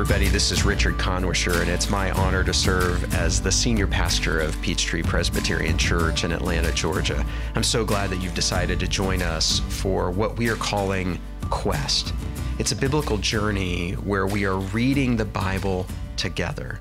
Everybody, 0.00 0.28
this 0.28 0.52
is 0.52 0.62
Richard 0.62 0.96
Kannwischer, 0.96 1.60
and 1.60 1.68
it's 1.68 1.90
my 1.90 2.12
honor 2.12 2.44
to 2.44 2.54
serve 2.54 3.12
as 3.14 3.42
the 3.42 3.50
senior 3.50 3.88
pastor 3.88 4.38
of 4.38 4.56
Peachtree 4.62 5.02
Presbyterian 5.02 5.76
Church 5.76 6.22
in 6.22 6.30
Atlanta, 6.30 6.70
Georgia. 6.70 7.26
I'm 7.56 7.64
so 7.64 7.84
glad 7.84 8.10
that 8.10 8.18
you've 8.18 8.32
decided 8.32 8.78
to 8.78 8.86
join 8.86 9.22
us 9.22 9.58
for 9.68 10.12
what 10.12 10.36
we 10.36 10.50
are 10.50 10.56
calling 10.56 11.20
Quest. 11.50 12.14
It's 12.60 12.70
a 12.70 12.76
biblical 12.76 13.18
journey 13.18 13.94
where 13.94 14.28
we 14.28 14.44
are 14.44 14.58
reading 14.58 15.16
the 15.16 15.24
Bible 15.24 15.84
together. 16.16 16.78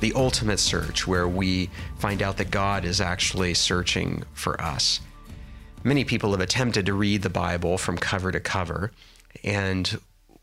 The 0.00 0.12
ultimate 0.12 0.60
search, 0.60 1.06
where 1.06 1.26
we 1.26 1.70
find 1.96 2.20
out 2.20 2.36
that 2.36 2.50
God 2.50 2.84
is 2.84 3.00
actually 3.00 3.54
searching 3.54 4.24
for 4.34 4.60
us. 4.60 5.00
Many 5.84 6.04
people 6.04 6.32
have 6.32 6.40
attempted 6.42 6.84
to 6.84 6.92
read 6.92 7.22
the 7.22 7.30
Bible 7.30 7.78
from 7.78 7.96
cover 7.96 8.30
to 8.30 8.40
cover, 8.40 8.92
and 9.42 9.98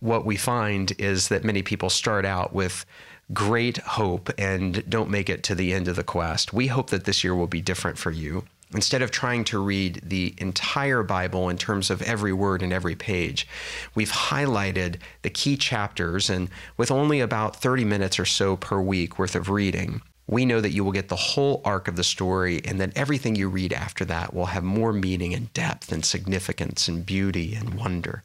what 0.05 0.26
we 0.26 0.38
find 0.38 0.94
is 1.00 1.30
that 1.30 1.44
many 1.44 1.64
people 1.64 1.90
start 1.90 2.26
out 2.26 2.54
with 2.54 2.86
great 3.34 3.77
hope 3.77 4.30
and 4.38 4.88
don't 4.88 5.09
make 5.09 5.30
it 5.30 5.41
to 5.41 5.55
the 5.55 5.73
end 5.73 5.88
of 5.88 5.95
the 5.95 6.04
quest. 6.04 6.54
We 6.54 6.68
hope 6.68 6.91
that 6.91 7.05
this 7.05 7.23
year 7.23 7.34
will 7.34 7.48
be 7.48 7.62
different 7.62 7.98
for 7.98 8.12
you. 8.12 8.44
Instead 8.72 9.02
of 9.02 9.09
trying 9.09 9.44
to 9.45 9.58
read 9.58 10.02
the 10.04 10.36
entire 10.38 11.02
Bible 11.02 11.50
in 11.50 11.58
terms 11.58 11.90
of 11.90 12.04
every 12.04 12.34
word 12.34 12.62
and 12.62 12.72
every 12.72 12.95
page, 12.95 13.48
we've 13.95 14.12
highlighted 14.12 14.98
the 15.23 15.30
key 15.30 15.58
chapters, 15.58 16.30
and 16.30 16.50
with 16.78 16.92
only 16.92 17.20
about 17.20 17.56
30 17.56 17.84
minutes 17.86 18.20
or 18.20 18.26
so 18.26 18.56
per 18.58 18.80
week 18.80 19.17
worth 19.17 19.36
of 19.36 19.50
reading, 19.50 20.02
we 20.28 20.45
know 20.45 20.61
that 20.61 20.72
you 20.72 20.83
will 20.83 20.92
get 20.92 21.09
the 21.09 21.16
whole 21.16 21.61
arc 21.64 21.88
of 21.88 21.95
the 21.95 22.03
story, 22.03 22.61
and 22.66 22.80
that 22.81 22.95
everything 22.98 23.36
you 23.36 23.48
read 23.50 23.72
after 23.72 24.03
that 24.06 24.33
will 24.33 24.48
have 24.48 24.64
more 24.64 24.94
meaning 24.94 25.33
and 25.33 25.53
depth 25.53 25.92
and 25.92 26.03
significance 26.03 26.88
and 26.88 27.06
beauty 27.06 27.56
and 27.56 27.76
wonder. 27.76 28.23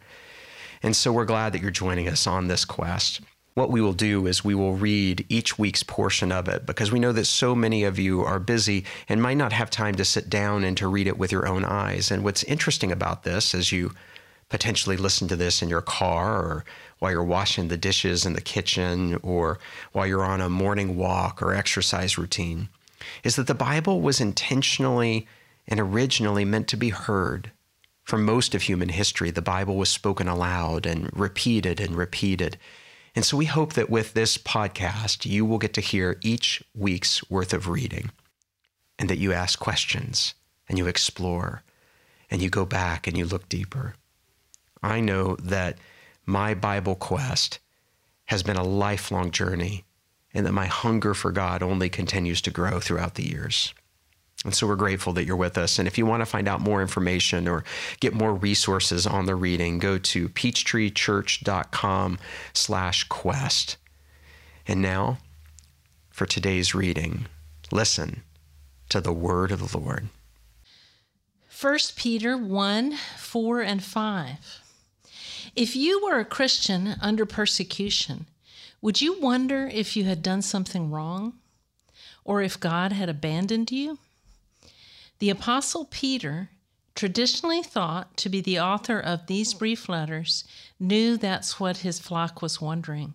And 0.83 0.97
so 0.97 1.12
we're 1.12 1.25
glad 1.25 1.53
that 1.53 1.62
you're 1.62 1.70
joining 1.70 2.09
us 2.09 2.27
on 2.27 2.48
this 2.48 2.64
quest. 2.64 3.20
What 3.55 3.70
we 3.70 3.81
will 3.81 3.92
do 3.92 4.27
is 4.27 4.45
we 4.45 4.55
will 4.55 4.75
read 4.75 5.27
each 5.28 5.59
week's 5.59 5.83
portion 5.83 6.33
of 6.33 6.48
it 6.48 6.64
because 6.64 6.92
we 6.92 7.00
know 7.00 7.12
that 7.12 7.27
so 7.27 7.55
many 7.55 7.84
of 7.84 7.98
you 7.98 8.23
are 8.23 8.39
busy 8.39 8.84
and 9.08 9.20
might 9.20 9.36
not 9.36 9.53
have 9.53 9.70
time 9.70 9.97
to 9.97 10.05
sit 10.05 10.31
down 10.31 10.64
and 10.64 10.77
to 10.77 10.89
read 10.89 11.06
it 11.06 11.19
with 11.19 11.33
your 11.33 11.47
own 11.47 11.64
eyes. 11.64 12.11
And 12.11 12.25
what's 12.25 12.45
interesting 12.45 12.92
about 12.92 13.25
this 13.25 13.55
as 13.55 13.73
you 13.73 13.92
potentially 14.48 14.97
listen 14.97 15.28
to 15.28 15.36
this 15.36 15.62
in 15.62 15.69
your 15.69 15.83
car 15.83 16.36
or 16.36 16.64
while 17.01 17.11
you're 17.11 17.25
washing 17.25 17.69
the 17.69 17.77
dishes 17.77 18.25
in 18.25 18.34
the 18.34 18.41
kitchen 18.41 19.19
or 19.23 19.58
while 19.92 20.06
you're 20.06 20.25
on 20.25 20.41
a 20.41 20.48
morning 20.48 20.97
walk 20.97 21.42
or 21.42 21.55
exercise 21.55 22.17
routine 22.17 22.69
is 23.25 23.36
that 23.36 23.47
the 23.47 23.55
Bible 23.55 24.01
was 24.01 24.20
intentionally 24.20 25.27
and 25.67 25.81
originally 25.81 26.45
meant 26.45 26.69
to 26.69 26.77
be 26.77 26.91
heard 26.91 27.51
for 28.05 28.19
most 28.19 28.55
of 28.55 28.62
human 28.62 28.89
history, 28.89 29.31
the 29.31 29.43
Bible 29.43 29.77
was 29.77 29.89
spoken 29.89 30.29
aloud 30.29 30.87
and 30.87 31.11
repeated 31.12 31.81
and 31.81 31.97
repeated. 31.97 32.59
And 33.15 33.25
so 33.25 33.37
we 33.37 33.47
hope 33.47 33.75
that 33.75 33.91
with 33.91 34.15
this 34.15 34.39
podcast, 34.39 35.27
you 35.27 35.45
will 35.45 35.59
get 35.59 35.75
to 35.75 35.81
hear 35.81 36.19
each 36.23 36.62
week's 36.75 37.29
worth 37.31 37.53
of 37.53 37.69
reading 37.69 38.11
and 38.98 39.09
that 39.09 39.19
you 39.19 39.33
ask 39.33 39.59
questions 39.59 40.34
and 40.69 40.79
you 40.79 40.87
explore 40.87 41.62
and 42.31 42.41
you 42.41 42.48
go 42.48 42.65
back 42.65 43.07
and 43.07 43.17
you 43.17 43.25
look 43.25 43.48
deeper. 43.48 43.95
I 44.83 45.01
know 45.01 45.37
that 45.37 45.79
my 46.25 46.55
Bible 46.55 46.95
quest 46.95 47.59
has 48.27 48.42
been 48.42 48.57
a 48.57 48.62
lifelong 48.62 49.33
journey 49.33 49.85
and 50.33 50.47
that 50.47 50.53
my 50.53 50.67
hunger 50.67 51.14
for 51.14 51.33
God 51.33 51.62
only 51.62 51.89
continues 51.89 52.41
to 52.42 52.51
grow 52.51 52.79
throughout 52.79 53.17
the 53.17 53.29
years. 53.29 53.75
And 54.44 54.55
so 54.55 54.66
we're 54.66 54.77
grateful 54.77 55.12
that 55.14 55.24
you're 55.24 55.36
with 55.36 55.58
us. 55.58 55.78
And 55.78 55.86
if 55.86 55.98
you 55.98 56.06
want 56.06 56.22
to 56.22 56.27
find 56.27 56.48
out 56.48 56.62
more 56.62 56.80
information 56.80 57.46
or 57.46 57.62
get 58.01 58.14
more 58.14 58.34
resources 58.34 59.06
on 59.06 59.27
the 59.27 59.34
reading, 59.34 59.78
go 59.78 59.98
to 59.98 60.28
peachtreechurch.com 60.30 62.18
slash 62.55 63.05
quest. 63.05 63.77
And 64.67 64.80
now 64.80 65.18
for 66.11 66.24
today's 66.24 66.74
reading, 66.74 67.27
listen 67.70 68.23
to 68.89 69.00
the 69.00 69.12
word 69.12 69.52
of 69.52 69.73
the 69.73 69.79
Lord. 69.79 70.08
1 71.61 71.79
Peter 71.96 72.39
1 72.39 72.96
4 73.18 73.61
and 73.61 73.84
5. 73.84 74.61
If 75.55 75.77
you 75.77 76.02
were 76.02 76.18
a 76.18 76.24
Christian 76.24 76.95
under 77.02 77.27
persecution, 77.27 78.24
would 78.80 79.02
you 79.02 79.20
wonder 79.20 79.68
if 79.70 79.96
you 79.96 80.05
had 80.05 80.23
done 80.23 80.40
something 80.40 80.90
wrong? 80.90 81.34
Or 82.24 82.40
if 82.40 82.58
God 82.58 82.92
had 82.92 83.08
abandoned 83.08 83.70
you? 83.70 83.98
The 85.20 85.29
Apostle 85.29 85.85
Peter, 85.85 86.48
traditionally 86.95 87.63
thought 87.63 88.17
to 88.17 88.31
be 88.31 88.41
the 88.41 88.58
author 88.58 88.98
of 88.98 89.27
these 89.27 89.53
brief 89.53 89.86
letters, 89.86 90.45
knew 90.79 91.19
that's 91.19 91.61
what 91.61 91.79
his 91.79 91.98
flock 91.98 92.41
was 92.41 92.63
wondering. 92.63 93.13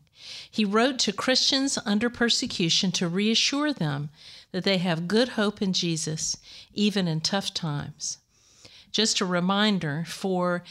He 0.50 0.64
wrote 0.64 1.00
to 1.00 1.12
Christians 1.12 1.80
under 1.84 2.12
persecution 2.12 2.92
to 2.92 3.08
reassure 3.08 3.74
them 3.74 4.12
that 4.52 4.64
they 4.64 4.78
have 4.78 5.08
good 5.08 5.30
hope 5.30 5.64
in 5.64 5.74
Jesus, 5.74 6.38
even 6.76 7.08
in 7.08 7.22
tough 7.22 7.56
times. 7.56 8.20
Just 8.92 9.20
a 9.20 9.26
reminder 9.26 10.04
for 10.08 10.64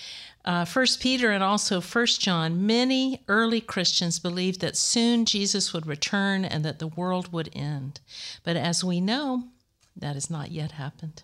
uh, 0.44 0.64
1 0.64 0.86
Peter 1.00 1.32
and 1.32 1.42
also 1.42 1.80
1 1.80 2.06
John, 2.20 2.64
many 2.64 3.24
early 3.26 3.60
Christians 3.60 4.20
believed 4.20 4.60
that 4.60 4.76
soon 4.76 5.24
Jesus 5.24 5.72
would 5.72 5.86
return 5.86 6.44
and 6.44 6.64
that 6.64 6.78
the 6.78 6.86
world 6.86 7.32
would 7.32 7.50
end. 7.52 8.00
But 8.44 8.56
as 8.56 8.84
we 8.84 9.00
know, 9.00 9.48
that 9.96 10.14
has 10.14 10.30
not 10.30 10.50
yet 10.50 10.72
happened. 10.72 11.22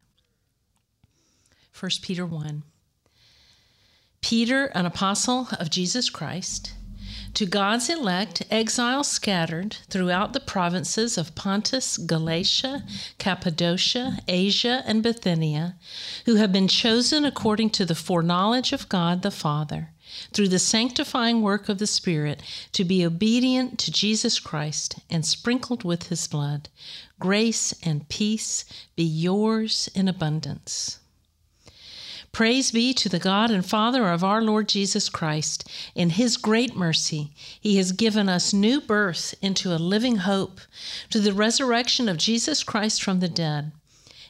1 1.78 1.90
Peter 2.02 2.26
1. 2.26 2.62
Peter, 4.20 4.66
an 4.66 4.86
apostle 4.86 5.48
of 5.58 5.70
Jesus 5.70 6.10
Christ, 6.10 6.74
to 7.34 7.46
God's 7.46 7.88
elect, 7.88 8.42
exiles 8.50 9.08
scattered 9.08 9.76
throughout 9.88 10.32
the 10.32 10.40
provinces 10.40 11.16
of 11.16 11.34
Pontus, 11.34 11.96
Galatia, 11.96 12.84
Cappadocia, 13.18 14.18
Asia, 14.26 14.82
and 14.84 15.02
Bithynia, 15.02 15.76
who 16.26 16.36
have 16.36 16.52
been 16.52 16.68
chosen 16.68 17.24
according 17.24 17.70
to 17.70 17.86
the 17.86 17.94
foreknowledge 17.94 18.72
of 18.72 18.88
God 18.88 19.22
the 19.22 19.30
Father, 19.30 19.90
through 20.32 20.48
the 20.48 20.58
sanctifying 20.58 21.42
work 21.42 21.68
of 21.68 21.78
the 21.78 21.86
Spirit, 21.86 22.42
to 22.72 22.84
be 22.84 23.04
obedient 23.04 23.78
to 23.78 23.92
Jesus 23.92 24.38
Christ 24.38 25.00
and 25.10 25.24
sprinkled 25.24 25.84
with 25.84 26.08
his 26.08 26.26
blood. 26.26 26.68
Grace 27.18 27.74
and 27.82 28.08
peace 28.08 28.64
be 28.96 29.04
yours 29.04 29.88
in 29.94 30.08
abundance. 30.08 30.98
Praise 32.32 32.70
be 32.70 32.94
to 32.94 33.08
the 33.08 33.18
God 33.18 33.50
and 33.50 33.66
Father 33.66 34.08
of 34.08 34.22
our 34.22 34.40
Lord 34.40 34.68
Jesus 34.68 35.08
Christ. 35.08 35.68
In 35.96 36.10
his 36.10 36.36
great 36.36 36.76
mercy, 36.76 37.32
he 37.60 37.76
has 37.76 37.90
given 37.90 38.28
us 38.28 38.52
new 38.52 38.80
birth 38.80 39.34
into 39.42 39.74
a 39.74 39.78
living 39.78 40.16
hope, 40.16 40.60
to 41.10 41.18
the 41.18 41.32
resurrection 41.32 42.08
of 42.08 42.18
Jesus 42.18 42.62
Christ 42.62 43.02
from 43.02 43.18
the 43.18 43.28
dead, 43.28 43.72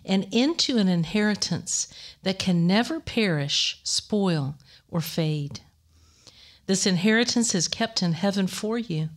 and 0.02 0.26
into 0.32 0.78
an 0.78 0.88
inheritance 0.88 1.92
that 2.22 2.38
can 2.38 2.66
never 2.66 3.00
perish, 3.00 3.80
spoil, 3.84 4.56
or 4.90 5.02
fade. 5.02 5.60
This 6.70 6.86
inheritance 6.86 7.52
is 7.52 7.66
kept 7.66 8.00
in 8.00 8.12
heaven 8.12 8.46
for 8.46 8.78
you, 8.78 9.08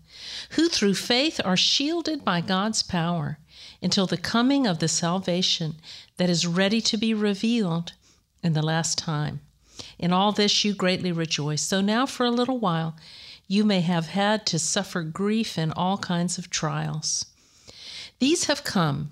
who 0.53 0.67
through 0.67 0.95
faith 0.95 1.39
are 1.45 1.55
shielded 1.55 2.25
by 2.25 2.41
God's 2.41 2.81
power 2.81 3.37
until 3.79 4.07
the 4.07 4.17
coming 4.17 4.65
of 4.65 4.79
the 4.79 4.87
salvation 4.87 5.75
that 6.17 6.31
is 6.31 6.47
ready 6.47 6.81
to 6.81 6.97
be 6.97 7.13
revealed 7.13 7.93
in 8.41 8.53
the 8.53 8.63
last 8.63 8.97
time. 8.97 9.39
In 9.99 10.11
all 10.11 10.31
this 10.31 10.65
you 10.65 10.73
greatly 10.73 11.11
rejoice, 11.11 11.61
So 11.61 11.79
now 11.79 12.07
for 12.07 12.25
a 12.25 12.31
little 12.31 12.57
while 12.57 12.95
you 13.47 13.63
may 13.63 13.81
have 13.81 14.07
had 14.07 14.47
to 14.47 14.57
suffer 14.57 15.03
grief 15.03 15.55
in 15.55 15.71
all 15.73 15.99
kinds 15.99 16.39
of 16.39 16.49
trials. 16.49 17.27
These 18.17 18.45
have 18.45 18.63
come 18.63 19.11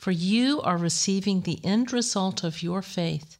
For 0.00 0.12
you 0.12 0.62
are 0.62 0.78
receiving 0.78 1.42
the 1.42 1.62
end 1.62 1.92
result 1.92 2.42
of 2.42 2.62
your 2.62 2.80
faith, 2.80 3.36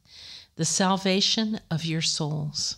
the 0.57 0.63
salvation 0.63 1.59
of 1.71 1.85
your 1.85 2.03
souls. 2.03 2.77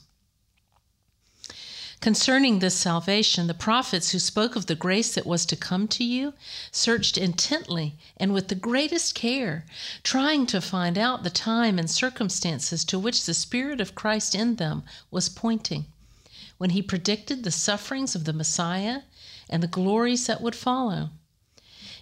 Concerning 1.99 2.59
this 2.59 2.75
salvation, 2.75 3.47
the 3.47 3.53
prophets 3.53 4.11
who 4.11 4.19
spoke 4.19 4.55
of 4.55 4.67
the 4.67 4.75
grace 4.75 5.13
that 5.15 5.25
was 5.25 5.45
to 5.47 5.57
come 5.57 5.89
to 5.89 6.05
you 6.05 6.33
searched 6.71 7.17
intently 7.17 7.97
and 8.15 8.33
with 8.33 8.47
the 8.47 8.55
greatest 8.55 9.15
care, 9.15 9.65
trying 10.01 10.45
to 10.45 10.61
find 10.61 10.97
out 10.97 11.23
the 11.23 11.29
time 11.29 11.77
and 11.77 11.91
circumstances 11.91 12.85
to 12.85 12.97
which 12.97 13.25
the 13.25 13.33
Spirit 13.33 13.81
of 13.81 13.95
Christ 13.95 14.33
in 14.33 14.55
them 14.55 14.83
was 15.11 15.27
pointing 15.27 15.87
when 16.57 16.69
he 16.69 16.81
predicted 16.81 17.43
the 17.43 17.51
sufferings 17.51 18.15
of 18.15 18.23
the 18.23 18.31
Messiah 18.31 19.01
and 19.49 19.61
the 19.61 19.67
glories 19.67 20.25
that 20.27 20.39
would 20.39 20.55
follow. 20.55 21.09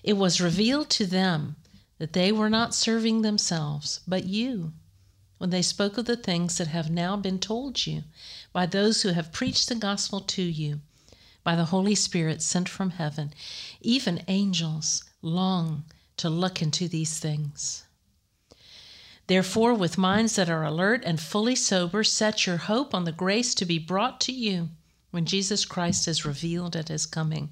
It 0.04 0.14
was 0.14 0.40
revealed 0.40 0.92
to 0.92 1.08
them 1.08 1.56
that 2.02 2.14
they 2.14 2.32
were 2.32 2.50
not 2.50 2.74
serving 2.74 3.22
themselves, 3.22 4.00
but 4.08 4.24
you, 4.24 4.74
when 5.38 5.52
they 5.52 5.62
spoke 5.62 6.00
of 6.00 6.06
the 6.06 6.18
things 6.18 6.58
that 6.58 6.66
have 6.66 6.90
now 6.90 7.16
been 7.16 7.38
told 7.38 7.86
you 7.86 8.02
by 8.52 8.66
those 8.66 9.04
who 9.04 9.10
have 9.10 9.32
preached 9.32 9.70
the 9.70 9.76
gospel 9.76 10.20
to 10.20 10.42
you 10.42 10.80
by 11.44 11.56
the 11.56 11.66
Holy 11.66 11.94
Spirit 11.94 12.42
sent 12.42 12.68
from 12.68 12.90
heaven. 12.90 13.32
Even 13.82 14.24
angels 14.28 15.04
long 15.22 15.84
to 16.18 16.28
look 16.28 16.60
into 16.60 16.88
these 16.88 17.20
things. 17.20 17.84
Therefore, 19.28 19.76
with 19.76 19.96
minds 19.96 20.38
that 20.38 20.50
are 20.50 20.64
alert 20.64 21.04
and 21.06 21.22
fully 21.22 21.56
sober, 21.56 22.04
set 22.04 22.48
your 22.48 22.58
hope 22.58 22.96
on 22.96 23.06
the 23.06 23.12
grace 23.12 23.54
to 23.54 23.64
be 23.64 23.78
brought 23.78 24.20
to 24.22 24.32
you 24.32 24.70
when 25.12 25.28
Jesus 25.28 25.66
Christ 25.66 26.08
is 26.08 26.26
revealed 26.26 26.76
at 26.76 26.88
his 26.88 27.06
coming. 27.06 27.52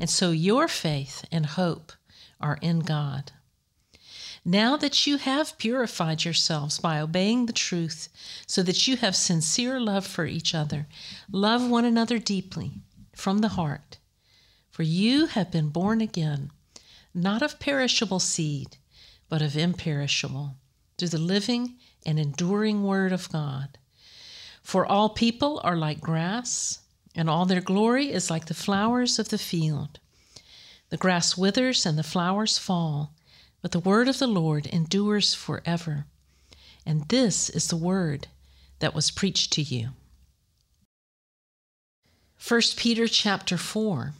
And 0.00 0.08
so 0.08 0.30
your 0.30 0.66
faith 0.66 1.26
and 1.30 1.44
hope 1.44 1.92
are 2.40 2.58
in 2.62 2.80
God. 2.80 3.32
Now 4.44 4.78
that 4.78 5.06
you 5.06 5.18
have 5.18 5.58
purified 5.58 6.24
yourselves 6.24 6.78
by 6.78 6.98
obeying 6.98 7.44
the 7.44 7.52
truth, 7.52 8.08
so 8.46 8.62
that 8.62 8.88
you 8.88 8.96
have 8.96 9.14
sincere 9.14 9.78
love 9.78 10.06
for 10.06 10.24
each 10.24 10.54
other, 10.54 10.88
love 11.30 11.68
one 11.68 11.84
another 11.84 12.18
deeply 12.18 12.80
from 13.14 13.38
the 13.40 13.48
heart. 13.48 13.98
For 14.70 14.82
you 14.82 15.26
have 15.26 15.50
been 15.50 15.68
born 15.68 16.00
again, 16.00 16.50
not 17.12 17.42
of 17.42 17.60
perishable 17.60 18.20
seed, 18.20 18.78
but 19.28 19.42
of 19.42 19.58
imperishable, 19.58 20.56
through 20.96 21.08
the 21.08 21.18
living 21.18 21.76
and 22.06 22.18
enduring 22.18 22.82
Word 22.82 23.12
of 23.12 23.30
God. 23.30 23.76
For 24.62 24.86
all 24.86 25.10
people 25.10 25.60
are 25.62 25.76
like 25.76 26.00
grass 26.00 26.78
and 27.14 27.28
all 27.28 27.46
their 27.46 27.60
glory 27.60 28.12
is 28.12 28.30
like 28.30 28.46
the 28.46 28.54
flowers 28.54 29.18
of 29.18 29.28
the 29.28 29.38
field. 29.38 29.98
The 30.90 30.96
grass 30.96 31.36
withers 31.36 31.86
and 31.86 31.98
the 31.98 32.02
flowers 32.02 32.58
fall, 32.58 33.12
but 33.62 33.72
the 33.72 33.80
word 33.80 34.08
of 34.08 34.18
the 34.18 34.26
Lord 34.26 34.66
endures 34.66 35.34
forever. 35.34 36.06
And 36.86 37.08
this 37.08 37.50
is 37.50 37.68
the 37.68 37.76
word 37.76 38.28
that 38.78 38.94
was 38.94 39.10
preached 39.10 39.52
to 39.54 39.62
you. 39.62 39.90
1 42.46 42.60
Peter 42.76 43.06
chapter 43.06 43.56
4 43.56 44.14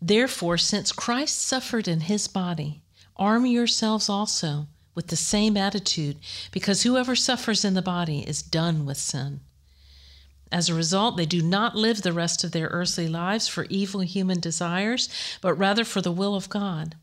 Therefore, 0.00 0.58
since 0.58 0.92
Christ 0.92 1.40
suffered 1.40 1.88
in 1.88 2.02
his 2.02 2.28
body, 2.28 2.82
arm 3.16 3.46
yourselves 3.46 4.08
also 4.08 4.68
with 4.94 5.08
the 5.08 5.16
same 5.16 5.56
attitude, 5.56 6.18
because 6.50 6.82
whoever 6.82 7.14
suffers 7.14 7.64
in 7.64 7.74
the 7.74 7.82
body 7.82 8.20
is 8.26 8.42
done 8.42 8.84
with 8.84 8.96
sin. 8.96 9.40
As 10.50 10.68
a 10.68 10.74
result, 10.74 11.16
they 11.16 11.26
do 11.26 11.42
not 11.42 11.76
live 11.76 12.02
the 12.02 12.12
rest 12.12 12.42
of 12.42 12.52
their 12.52 12.68
earthly 12.68 13.06
lives 13.06 13.48
for 13.48 13.66
evil 13.68 14.00
human 14.00 14.40
desires, 14.40 15.08
but 15.40 15.54
rather 15.54 15.84
for 15.84 16.00
the 16.00 16.12
will 16.12 16.34
of 16.34 16.48
God. 16.48 16.96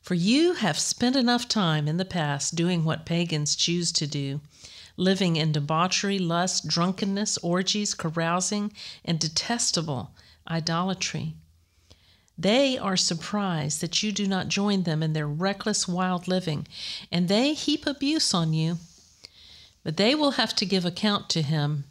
For 0.00 0.14
you 0.14 0.54
have 0.54 0.78
spent 0.78 1.14
enough 1.14 1.46
time 1.46 1.86
in 1.86 1.96
the 1.96 2.04
past 2.04 2.56
doing 2.56 2.84
what 2.84 3.06
pagans 3.06 3.54
choose 3.54 3.92
to 3.92 4.06
do, 4.08 4.40
living 4.96 5.36
in 5.36 5.52
debauchery, 5.52 6.18
lust, 6.18 6.66
drunkenness, 6.66 7.38
orgies, 7.38 7.94
carousing, 7.94 8.72
and 9.04 9.20
detestable 9.20 10.10
idolatry. 10.48 11.36
They 12.36 12.76
are 12.76 12.96
surprised 12.96 13.80
that 13.80 14.02
you 14.02 14.10
do 14.10 14.26
not 14.26 14.48
join 14.48 14.82
them 14.82 15.04
in 15.04 15.12
their 15.12 15.28
reckless, 15.28 15.86
wild 15.86 16.26
living, 16.26 16.66
and 17.12 17.28
they 17.28 17.54
heap 17.54 17.86
abuse 17.86 18.34
on 18.34 18.52
you. 18.52 18.78
But 19.84 19.96
they 19.96 20.16
will 20.16 20.32
have 20.32 20.56
to 20.56 20.66
give 20.66 20.84
account 20.84 21.28
to 21.30 21.42
him 21.42 21.84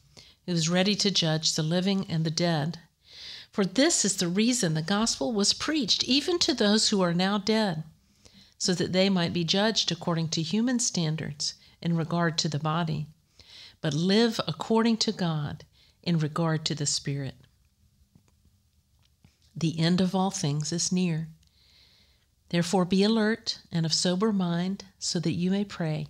who 0.52 0.58
is 0.58 0.68
ready 0.68 0.96
to 0.96 1.10
judge 1.10 1.56
the 1.56 1.64
living 1.64 2.06
and 2.10 2.26
the 2.26 2.30
dead. 2.30 2.78
For 3.54 3.64
this 3.64 4.04
is 4.04 4.18
the 4.18 4.28
reason 4.28 4.74
the 4.74 4.82
gospel 4.82 5.32
was 5.32 5.54
preached 5.54 6.04
even 6.04 6.40
to 6.40 6.54
those 6.54 6.90
who 6.90 7.00
are 7.00 7.14
now 7.14 7.38
dead, 7.38 7.86
so 8.58 8.74
that 8.74 8.92
they 8.92 9.08
might 9.08 9.32
be 9.32 9.46
judged 9.46 9.94
according 9.94 10.28
to 10.30 10.42
human 10.42 10.80
standards 10.80 11.54
in 11.82 11.96
regard 11.96 12.38
to 12.40 12.50
the 12.50 12.60
body, 12.60 13.08
but 13.80 13.94
live 13.94 14.42
according 14.46 14.98
to 14.98 15.14
God 15.14 15.64
in 16.04 16.20
regard 16.20 16.66
to 16.66 16.76
the 16.76 16.86
spirit. 16.86 17.36
The 19.56 19.80
end 19.80 20.02
of 20.02 20.14
all 20.14 20.32
things 20.32 20.74
is 20.74 20.92
near. 20.92 21.30
Therefore, 22.50 22.84
be 22.84 23.04
alert 23.04 23.60
and 23.72 23.86
of 23.86 23.94
sober 23.94 24.34
mind 24.34 24.84
so 25.00 25.18
that 25.22 25.32
you 25.32 25.50
may 25.50 25.64
pray. 25.64 26.08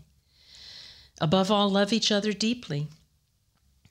Above 1.19 1.51
all, 1.51 1.69
love 1.69 1.93
each 1.93 2.11
other 2.11 2.33
deeply 2.33 2.89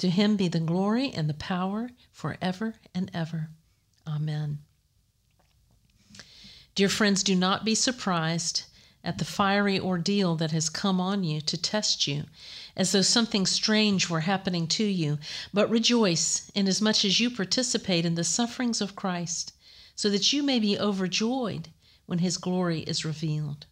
To 0.00 0.08
him 0.08 0.36
be 0.36 0.48
the 0.48 0.60
glory 0.60 1.12
and 1.12 1.28
the 1.28 1.34
power 1.34 1.90
forever 2.10 2.76
and 2.94 3.10
ever. 3.12 3.50
Amen. 4.06 4.60
Dear 6.74 6.88
friends, 6.88 7.22
do 7.22 7.34
not 7.34 7.66
be 7.66 7.74
surprised 7.74 8.62
at 9.04 9.18
the 9.18 9.26
fiery 9.26 9.78
ordeal 9.78 10.36
that 10.36 10.52
has 10.52 10.70
come 10.70 11.02
on 11.02 11.22
you 11.22 11.42
to 11.42 11.58
test 11.58 12.06
you, 12.06 12.24
as 12.74 12.92
though 12.92 13.02
something 13.02 13.44
strange 13.44 14.08
were 14.08 14.20
happening 14.20 14.66
to 14.68 14.84
you, 14.84 15.18
but 15.52 15.68
rejoice 15.68 16.50
inasmuch 16.54 17.04
as 17.04 17.20
you 17.20 17.28
participate 17.28 18.06
in 18.06 18.14
the 18.14 18.24
sufferings 18.24 18.80
of 18.80 18.96
Christ, 18.96 19.52
so 19.94 20.08
that 20.08 20.32
you 20.32 20.42
may 20.42 20.58
be 20.58 20.78
overjoyed 20.78 21.68
when 22.06 22.20
his 22.20 22.38
glory 22.38 22.80
is 22.84 23.04
revealed. 23.04 23.66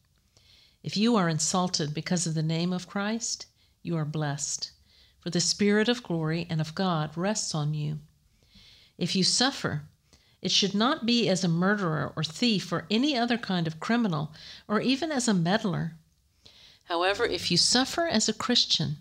If 0.83 0.95
you 0.95 1.17
are 1.17 1.31
insulted 1.31 1.95
because 1.95 2.27
of 2.27 2.35
the 2.35 2.43
name 2.43 2.75
of 2.75 2.87
Christ, 2.87 3.47
you 3.83 3.97
are 3.97 4.05
blessed 4.05 4.73
for 5.29 5.33
the 5.33 5.41
Spirit 5.43 5.91
of 5.91 6.03
glory 6.03 6.47
and 6.49 6.59
of 6.59 6.75
God 6.75 7.15
rests 7.15 7.55
on 7.55 7.75
you. 7.75 7.99
If 8.97 9.15
you 9.15 9.23
suffer, 9.23 9.83
it 10.41 10.51
should 10.51 10.75
not 10.75 11.05
be 11.05 11.29
as 11.29 11.45
a 11.45 11.49
murderer 11.49 12.15
or 12.17 12.25
thief 12.25 12.73
or 12.73 12.87
any 12.91 13.15
other 13.15 13.37
kind 13.37 13.67
of 13.67 13.79
criminal, 13.79 14.33
or 14.67 14.81
even 14.81 15.13
as 15.13 15.29
a 15.29 15.35
meddler. 15.35 15.93
However, 16.85 17.27
if 17.27 17.51
you 17.51 17.59
suffer 17.59 18.07
as 18.07 18.27
a 18.27 18.33
Christian, 18.33 18.97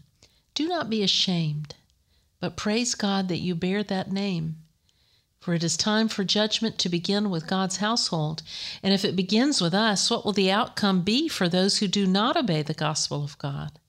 do 0.54 0.68
not 0.68 0.90
be 0.90 1.02
ashamed, 1.02 1.76
but 2.42 2.58
praise 2.58 2.94
God 2.94 3.30
that 3.30 3.40
you 3.40 3.56
bear 3.56 3.82
that 3.84 4.12
name. 4.12 4.58
For 5.40 5.54
it 5.54 5.64
is 5.64 5.78
time 5.78 6.10
for 6.10 6.26
judgment 6.26 6.78
to 6.80 6.90
begin 6.90 7.30
with 7.30 7.48
God's 7.48 7.78
household. 7.78 8.44
And 8.84 8.94
if 8.94 9.06
it 9.06 9.16
begins 9.16 9.62
with 9.62 9.74
us, 9.74 10.10
what 10.10 10.26
will 10.26 10.34
the 10.34 10.52
outcome 10.52 11.04
be 11.04 11.30
for 11.30 11.48
those 11.48 11.78
who 11.78 11.88
do 11.88 12.06
not 12.06 12.36
obey 12.36 12.64
the 12.64 12.74
gospel 12.74 13.24
of 13.24 13.38
God? 13.38 13.80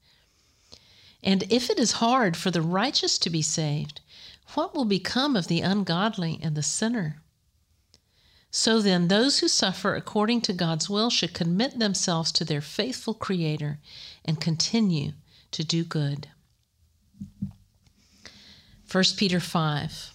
And 1.23 1.45
if 1.51 1.71
it 1.71 1.79
is 1.79 1.93
hard 1.93 2.37
for 2.37 2.51
the 2.51 2.63
righteous 2.63 3.19
to 3.19 3.31
be 3.31 3.43
saved, 3.43 4.01
what 4.55 4.75
will 4.75 4.85
become 4.85 5.37
of 5.37 5.49
the 5.49 5.61
ungodly 5.61 6.39
and 6.43 6.57
the 6.57 6.63
sinner? 6.63 7.23
So 8.51 8.81
then, 8.81 9.09
those 9.09 9.41
who 9.41 9.49
suffer 9.49 9.95
according 9.95 10.41
to 10.43 10.53
God's 10.53 10.89
will 10.89 11.11
should 11.11 11.35
commit 11.35 11.79
themselves 11.79 12.33
to 12.33 12.45
their 12.45 12.63
faithful 12.63 13.13
Creator 13.13 13.79
and 14.25 14.41
continue 14.41 15.13
to 15.51 15.65
do 15.65 15.85
good. 15.85 16.29
1 18.91 19.05
Peter 19.17 19.39
5. 19.39 20.15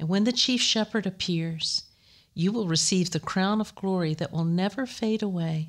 And 0.00 0.08
when 0.08 0.24
the 0.24 0.32
chief 0.32 0.62
shepherd 0.62 1.06
appears, 1.06 1.84
you 2.32 2.52
will 2.52 2.66
receive 2.66 3.10
the 3.10 3.20
crown 3.20 3.60
of 3.60 3.74
glory 3.74 4.14
that 4.14 4.32
will 4.32 4.46
never 4.46 4.86
fade 4.86 5.22
away. 5.22 5.68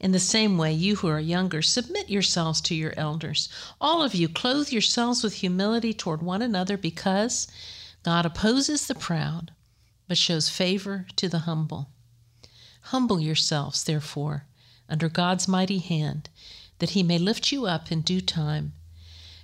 In 0.00 0.12
the 0.12 0.18
same 0.18 0.56
way, 0.56 0.72
you 0.72 0.96
who 0.96 1.08
are 1.08 1.20
younger, 1.20 1.60
submit 1.60 2.08
yourselves 2.08 2.62
to 2.62 2.74
your 2.74 2.94
elders. 2.96 3.50
All 3.82 4.02
of 4.02 4.14
you, 4.14 4.30
clothe 4.30 4.70
yourselves 4.70 5.22
with 5.22 5.34
humility 5.34 5.92
toward 5.92 6.22
one 6.22 6.40
another 6.40 6.78
because 6.78 7.48
God 8.02 8.24
opposes 8.24 8.86
the 8.86 8.94
proud 8.94 9.52
but 10.08 10.16
shows 10.16 10.48
favor 10.48 11.06
to 11.16 11.28
the 11.28 11.40
humble. 11.40 11.90
Humble 12.80 13.20
yourselves, 13.20 13.84
therefore, 13.84 14.46
under 14.88 15.10
God's 15.10 15.46
mighty 15.46 15.80
hand, 15.80 16.30
that 16.78 16.90
he 16.90 17.02
may 17.02 17.18
lift 17.18 17.52
you 17.52 17.66
up 17.66 17.92
in 17.92 18.00
due 18.00 18.22
time. 18.22 18.72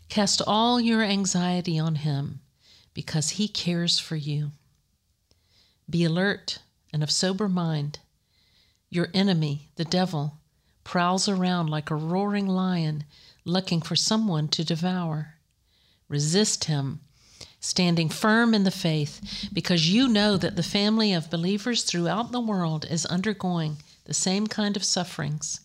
Cast 0.08 0.40
all 0.46 0.80
your 0.80 1.02
anxiety 1.02 1.78
on 1.78 1.96
him, 1.96 2.40
because 2.94 3.30
he 3.30 3.48
cares 3.48 3.98
for 3.98 4.16
you. 4.16 4.52
Be 5.88 6.04
alert 6.04 6.58
and 6.92 7.02
of 7.02 7.10
sober 7.10 7.48
mind. 7.48 7.98
Your 8.90 9.08
enemy, 9.14 9.70
the 9.76 9.84
devil, 9.84 10.38
prowls 10.84 11.28
around 11.28 11.68
like 11.68 11.90
a 11.90 11.94
roaring 11.94 12.46
lion 12.46 13.04
looking 13.44 13.80
for 13.80 13.96
someone 13.96 14.48
to 14.48 14.64
devour. 14.64 15.34
Resist 16.08 16.64
him 16.64 17.00
standing 17.62 18.08
firm 18.08 18.52
in 18.54 18.64
the 18.64 18.70
faith, 18.72 19.48
because 19.52 19.88
you 19.88 20.08
know 20.08 20.36
that 20.36 20.56
the 20.56 20.62
family 20.64 21.12
of 21.12 21.30
believers 21.30 21.84
throughout 21.84 22.32
the 22.32 22.40
world 22.40 22.84
is 22.90 23.06
undergoing 23.06 23.76
the 24.04 24.12
same 24.12 24.48
kind 24.48 24.76
of 24.76 24.82
sufferings. 24.82 25.60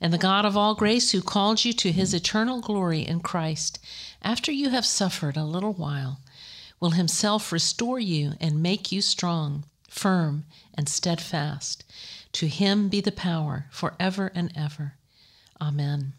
And 0.00 0.12
the 0.12 0.18
God 0.18 0.44
of 0.44 0.56
all 0.56 0.74
grace, 0.74 1.12
who 1.12 1.22
called 1.22 1.64
you 1.64 1.72
to 1.72 1.92
his 1.92 2.12
eternal 2.12 2.60
glory 2.60 3.00
in 3.00 3.20
Christ, 3.20 3.78
after 4.22 4.52
you 4.52 4.70
have 4.70 4.84
suffered 4.84 5.36
a 5.36 5.44
little 5.44 5.72
while, 5.72 6.20
will 6.80 6.90
himself 6.90 7.50
restore 7.52 7.98
you 7.98 8.34
and 8.40 8.62
make 8.62 8.92
you 8.92 9.00
strong, 9.00 9.64
firm, 9.88 10.44
and 10.74 10.88
steadfast. 10.88 11.84
To 12.32 12.48
him 12.48 12.88
be 12.88 13.00
the 13.00 13.12
power 13.12 13.66
forever 13.70 14.30
and 14.34 14.52
ever. 14.54 14.94
Amen. 15.60 16.12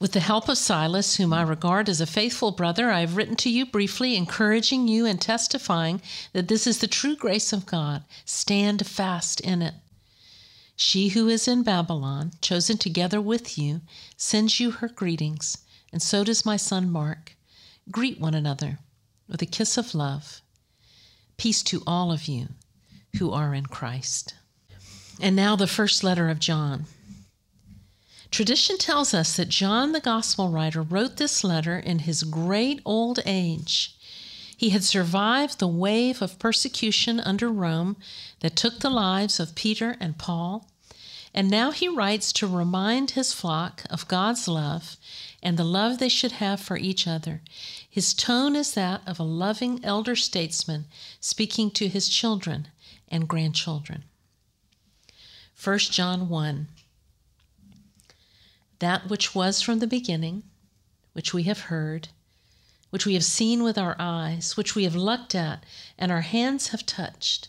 With 0.00 0.12
the 0.12 0.20
help 0.20 0.48
of 0.48 0.58
Silas, 0.58 1.16
whom 1.16 1.32
I 1.32 1.42
regard 1.42 1.88
as 1.88 2.00
a 2.00 2.06
faithful 2.06 2.52
brother, 2.52 2.90
I 2.90 3.00
have 3.00 3.16
written 3.16 3.34
to 3.36 3.50
you 3.50 3.66
briefly, 3.66 4.16
encouraging 4.16 4.86
you 4.86 5.06
and 5.06 5.20
testifying 5.20 6.00
that 6.32 6.48
this 6.48 6.66
is 6.66 6.78
the 6.78 6.86
true 6.86 7.16
grace 7.16 7.52
of 7.52 7.66
God. 7.66 8.04
Stand 8.24 8.86
fast 8.86 9.40
in 9.40 9.60
it. 9.62 9.74
She 10.80 11.08
who 11.08 11.28
is 11.28 11.48
in 11.48 11.64
Babylon, 11.64 12.34
chosen 12.40 12.78
together 12.78 13.20
with 13.20 13.58
you, 13.58 13.80
sends 14.16 14.60
you 14.60 14.70
her 14.70 14.88
greetings, 14.88 15.58
and 15.92 16.00
so 16.00 16.22
does 16.22 16.46
my 16.46 16.56
son 16.56 16.88
Mark. 16.88 17.36
Greet 17.90 18.20
one 18.20 18.32
another 18.32 18.78
with 19.26 19.42
a 19.42 19.46
kiss 19.46 19.76
of 19.76 19.92
love. 19.92 20.40
Peace 21.36 21.64
to 21.64 21.82
all 21.84 22.12
of 22.12 22.28
you 22.28 22.50
who 23.18 23.32
are 23.32 23.54
in 23.54 23.66
Christ. 23.66 24.34
And 25.20 25.34
now 25.34 25.56
the 25.56 25.66
first 25.66 26.04
letter 26.04 26.30
of 26.30 26.38
John. 26.38 26.86
Tradition 28.30 28.78
tells 28.78 29.12
us 29.12 29.34
that 29.34 29.48
John, 29.48 29.90
the 29.90 30.00
gospel 30.00 30.48
writer, 30.48 30.82
wrote 30.82 31.16
this 31.16 31.42
letter 31.42 31.76
in 31.76 32.00
his 32.00 32.22
great 32.22 32.80
old 32.84 33.18
age. 33.26 33.96
He 34.56 34.70
had 34.70 34.84
survived 34.84 35.58
the 35.58 35.66
wave 35.66 36.22
of 36.22 36.38
persecution 36.38 37.18
under 37.18 37.48
Rome 37.48 37.96
that 38.40 38.56
took 38.56 38.80
the 38.80 38.90
lives 38.90 39.40
of 39.40 39.54
Peter 39.54 39.96
and 40.00 40.18
Paul, 40.18 40.70
and 41.34 41.50
now 41.50 41.70
he 41.70 41.88
writes 41.88 42.32
to 42.32 42.46
remind 42.46 43.10
his 43.10 43.32
flock 43.32 43.84
of 43.90 44.08
God's 44.08 44.48
love 44.48 44.96
and 45.42 45.56
the 45.56 45.64
love 45.64 45.98
they 45.98 46.08
should 46.08 46.32
have 46.32 46.60
for 46.60 46.76
each 46.76 47.06
other. 47.06 47.42
His 47.88 48.14
tone 48.14 48.56
is 48.56 48.74
that 48.74 49.02
of 49.06 49.20
a 49.20 49.24
loving 49.24 49.84
elder 49.84 50.16
statesman 50.16 50.86
speaking 51.20 51.70
to 51.72 51.88
his 51.88 52.08
children 52.08 52.68
and 53.08 53.28
grandchildren. 53.28 54.04
1 55.62 55.78
John 55.78 56.28
1 56.28 56.68
that 58.78 59.08
which 59.08 59.34
was 59.34 59.60
from 59.60 59.80
the 59.80 59.86
beginning, 59.86 60.44
which 61.12 61.34
we 61.34 61.44
have 61.44 61.62
heard, 61.62 62.08
which 62.90 63.04
we 63.04 63.14
have 63.14 63.24
seen 63.24 63.62
with 63.62 63.76
our 63.76 63.96
eyes, 63.98 64.56
which 64.56 64.74
we 64.74 64.84
have 64.84 64.94
looked 64.94 65.34
at, 65.34 65.64
and 65.98 66.12
our 66.12 66.20
hands 66.20 66.68
have 66.68 66.86
touched. 66.86 67.48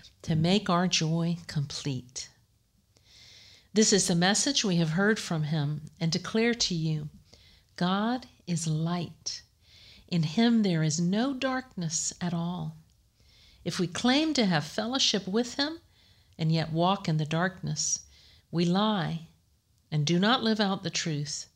to 0.21 0.35
make 0.35 0.69
our 0.69 0.87
joy 0.87 1.37
complete. 1.47 2.29
This 3.73 3.93
is 3.93 4.07
the 4.07 4.15
message 4.15 4.63
we 4.63 4.75
have 4.77 4.91
heard 4.91 5.19
from 5.19 5.43
him 5.43 5.89
and 5.99 6.11
declare 6.11 6.53
to 6.53 6.75
you 6.75 7.09
God 7.75 8.27
is 8.45 8.67
light. 8.67 9.41
In 10.07 10.23
him 10.23 10.63
there 10.63 10.83
is 10.83 10.99
no 10.99 11.33
darkness 11.33 12.13
at 12.19 12.33
all. 12.33 12.77
If 13.63 13.79
we 13.79 13.87
claim 13.87 14.33
to 14.33 14.45
have 14.45 14.65
fellowship 14.65 15.27
with 15.27 15.55
him 15.55 15.79
and 16.37 16.51
yet 16.51 16.71
walk 16.71 17.07
in 17.07 17.17
the 17.17 17.25
darkness, 17.25 17.99
we 18.51 18.65
lie 18.65 19.27
and 19.91 20.05
do 20.05 20.19
not 20.19 20.43
live 20.43 20.59
out 20.59 20.83
the 20.83 20.89
truth. 20.89 21.47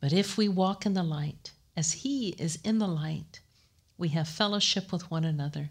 But 0.00 0.12
if 0.12 0.36
we 0.36 0.48
walk 0.48 0.84
in 0.84 0.94
the 0.94 1.02
light, 1.02 1.52
as 1.76 1.92
He 1.92 2.30
is 2.30 2.58
in 2.64 2.78
the 2.78 2.88
light, 2.88 3.40
we 3.96 4.08
have 4.08 4.28
fellowship 4.28 4.92
with 4.92 5.10
one 5.10 5.24
another, 5.24 5.70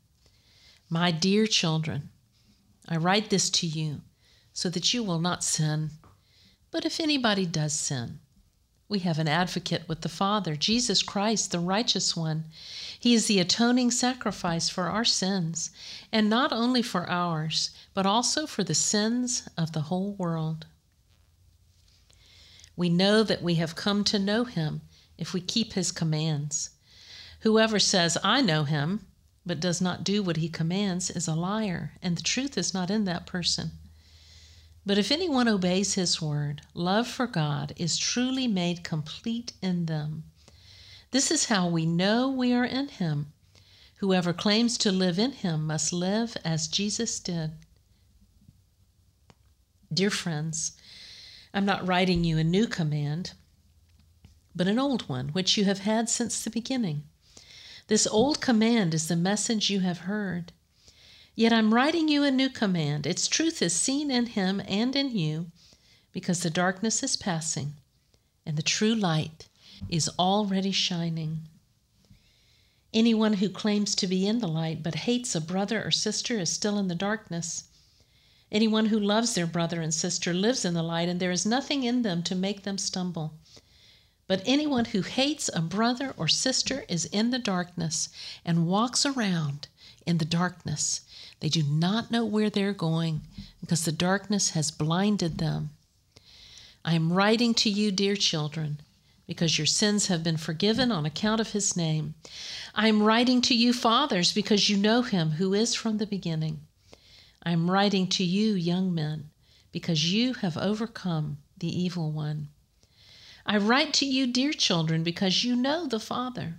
My 0.93 1.11
dear 1.11 1.47
children, 1.47 2.09
I 2.85 2.97
write 2.97 3.29
this 3.29 3.49
to 3.51 3.65
you 3.65 4.01
so 4.51 4.69
that 4.71 4.93
you 4.93 5.03
will 5.03 5.19
not 5.19 5.41
sin. 5.41 5.91
But 6.69 6.83
if 6.83 6.99
anybody 6.99 7.45
does 7.45 7.71
sin, 7.71 8.19
we 8.89 8.99
have 8.99 9.17
an 9.17 9.29
advocate 9.29 9.87
with 9.87 10.01
the 10.01 10.09
Father, 10.09 10.57
Jesus 10.57 11.01
Christ, 11.01 11.51
the 11.51 11.59
righteous 11.59 12.17
one. 12.17 12.43
He 12.99 13.13
is 13.13 13.27
the 13.27 13.39
atoning 13.39 13.91
sacrifice 13.91 14.67
for 14.67 14.89
our 14.89 15.05
sins, 15.05 15.69
and 16.11 16.29
not 16.29 16.51
only 16.51 16.81
for 16.81 17.09
ours, 17.09 17.69
but 17.93 18.05
also 18.05 18.45
for 18.45 18.65
the 18.65 18.75
sins 18.75 19.47
of 19.57 19.71
the 19.71 19.83
whole 19.83 20.15
world. 20.15 20.65
We 22.75 22.89
know 22.89 23.23
that 23.23 23.41
we 23.41 23.55
have 23.55 23.77
come 23.77 24.03
to 24.03 24.19
know 24.19 24.43
him 24.43 24.81
if 25.17 25.33
we 25.33 25.39
keep 25.39 25.71
his 25.71 25.93
commands. 25.93 26.71
Whoever 27.43 27.79
says, 27.79 28.17
I 28.25 28.41
know 28.41 28.65
him, 28.65 29.05
but 29.45 29.59
does 29.59 29.81
not 29.81 30.03
do 30.03 30.21
what 30.21 30.37
he 30.37 30.49
commands 30.49 31.09
is 31.09 31.27
a 31.27 31.35
liar, 31.35 31.93
and 32.01 32.15
the 32.15 32.21
truth 32.21 32.57
is 32.57 32.73
not 32.73 32.91
in 32.91 33.05
that 33.05 33.25
person. 33.25 33.71
But 34.85 34.97
if 34.97 35.11
anyone 35.11 35.47
obeys 35.47 35.93
his 35.93 36.21
word, 36.21 36.61
love 36.73 37.07
for 37.07 37.27
God 37.27 37.73
is 37.75 37.97
truly 37.97 38.47
made 38.47 38.83
complete 38.83 39.53
in 39.61 39.85
them. 39.85 40.23
This 41.11 41.29
is 41.29 41.45
how 41.45 41.67
we 41.67 41.85
know 41.85 42.29
we 42.29 42.53
are 42.53 42.65
in 42.65 42.87
him. 42.87 43.33
Whoever 43.97 44.33
claims 44.33 44.77
to 44.79 44.91
live 44.91 45.19
in 45.19 45.33
him 45.33 45.67
must 45.67 45.93
live 45.93 46.35
as 46.43 46.67
Jesus 46.67 47.19
did. 47.19 47.51
Dear 49.93 50.09
friends, 50.09 50.71
I'm 51.53 51.65
not 51.65 51.85
writing 51.85 52.23
you 52.23 52.37
a 52.37 52.43
new 52.43 52.65
command, 52.65 53.33
but 54.55 54.67
an 54.67 54.79
old 54.79 55.07
one, 55.09 55.29
which 55.29 55.57
you 55.57 55.65
have 55.65 55.79
had 55.79 56.09
since 56.09 56.43
the 56.43 56.49
beginning. 56.49 57.03
This 57.87 58.07
old 58.07 58.41
command 58.41 58.93
is 58.93 59.07
the 59.07 59.15
message 59.15 59.69
you 59.69 59.81
have 59.81 59.99
heard. 59.99 60.51
Yet 61.35 61.53
I'm 61.53 61.73
writing 61.73 62.07
you 62.07 62.23
a 62.23 62.31
new 62.31 62.49
command. 62.49 63.05
Its 63.05 63.27
truth 63.27 63.61
is 63.61 63.73
seen 63.73 64.11
in 64.11 64.27
him 64.27 64.61
and 64.67 64.95
in 64.95 65.15
you, 65.15 65.47
because 66.11 66.41
the 66.41 66.49
darkness 66.49 67.03
is 67.03 67.15
passing 67.15 67.73
and 68.45 68.57
the 68.57 68.63
true 68.63 68.95
light 68.95 69.47
is 69.89 70.09
already 70.19 70.71
shining. 70.71 71.47
Anyone 72.93 73.33
who 73.33 73.49
claims 73.49 73.95
to 73.95 74.07
be 74.07 74.27
in 74.27 74.39
the 74.39 74.47
light 74.47 74.83
but 74.83 74.95
hates 74.95 75.35
a 75.35 75.41
brother 75.41 75.83
or 75.83 75.91
sister 75.91 76.39
is 76.39 76.51
still 76.51 76.77
in 76.77 76.87
the 76.87 76.95
darkness. 76.95 77.65
Anyone 78.51 78.87
who 78.87 78.99
loves 78.99 79.33
their 79.33 79.47
brother 79.47 79.81
and 79.81 79.93
sister 79.93 80.33
lives 80.33 80.65
in 80.65 80.73
the 80.73 80.83
light, 80.83 81.07
and 81.07 81.19
there 81.19 81.31
is 81.31 81.45
nothing 81.45 81.83
in 81.83 82.01
them 82.01 82.21
to 82.23 82.35
make 82.35 82.63
them 82.63 82.77
stumble. 82.77 83.35
But 84.27 84.43
anyone 84.45 84.85
who 84.85 85.01
hates 85.01 85.49
a 85.53 85.61
brother 85.61 86.13
or 86.15 86.27
sister 86.27 86.85
is 86.87 87.05
in 87.05 87.31
the 87.31 87.39
darkness 87.39 88.09
and 88.45 88.67
walks 88.67 89.05
around 89.05 89.67
in 90.05 90.17
the 90.17 90.25
darkness. 90.25 91.01
They 91.39 91.49
do 91.49 91.63
not 91.63 92.11
know 92.11 92.23
where 92.25 92.49
they're 92.49 92.73
going 92.73 93.21
because 93.59 93.85
the 93.85 93.91
darkness 93.91 94.51
has 94.51 94.71
blinded 94.71 95.37
them. 95.37 95.71
I 96.83 96.93
am 96.93 97.13
writing 97.13 97.53
to 97.55 97.69
you, 97.69 97.91
dear 97.91 98.15
children, 98.15 98.79
because 99.27 99.57
your 99.57 99.67
sins 99.67 100.07
have 100.07 100.23
been 100.23 100.37
forgiven 100.37 100.91
on 100.91 101.05
account 101.05 101.39
of 101.39 101.51
his 101.51 101.77
name. 101.77 102.15
I 102.73 102.87
am 102.87 103.03
writing 103.03 103.41
to 103.43 103.55
you, 103.55 103.73
fathers, 103.73 104.33
because 104.33 104.69
you 104.69 104.77
know 104.77 105.03
him 105.03 105.31
who 105.31 105.53
is 105.53 105.75
from 105.75 105.97
the 105.97 106.07
beginning. 106.07 106.61
I 107.43 107.51
am 107.51 107.69
writing 107.69 108.07
to 108.07 108.23
you, 108.23 108.53
young 108.53 108.93
men, 108.93 109.29
because 109.71 110.11
you 110.11 110.33
have 110.35 110.57
overcome 110.57 111.37
the 111.57 111.67
evil 111.67 112.11
one. 112.11 112.49
I 113.45 113.57
write 113.57 113.93
to 113.95 114.05
you, 114.05 114.27
dear 114.27 114.53
children, 114.53 115.03
because 115.03 115.43
you 115.43 115.55
know 115.55 115.87
the 115.87 115.99
Father. 115.99 116.55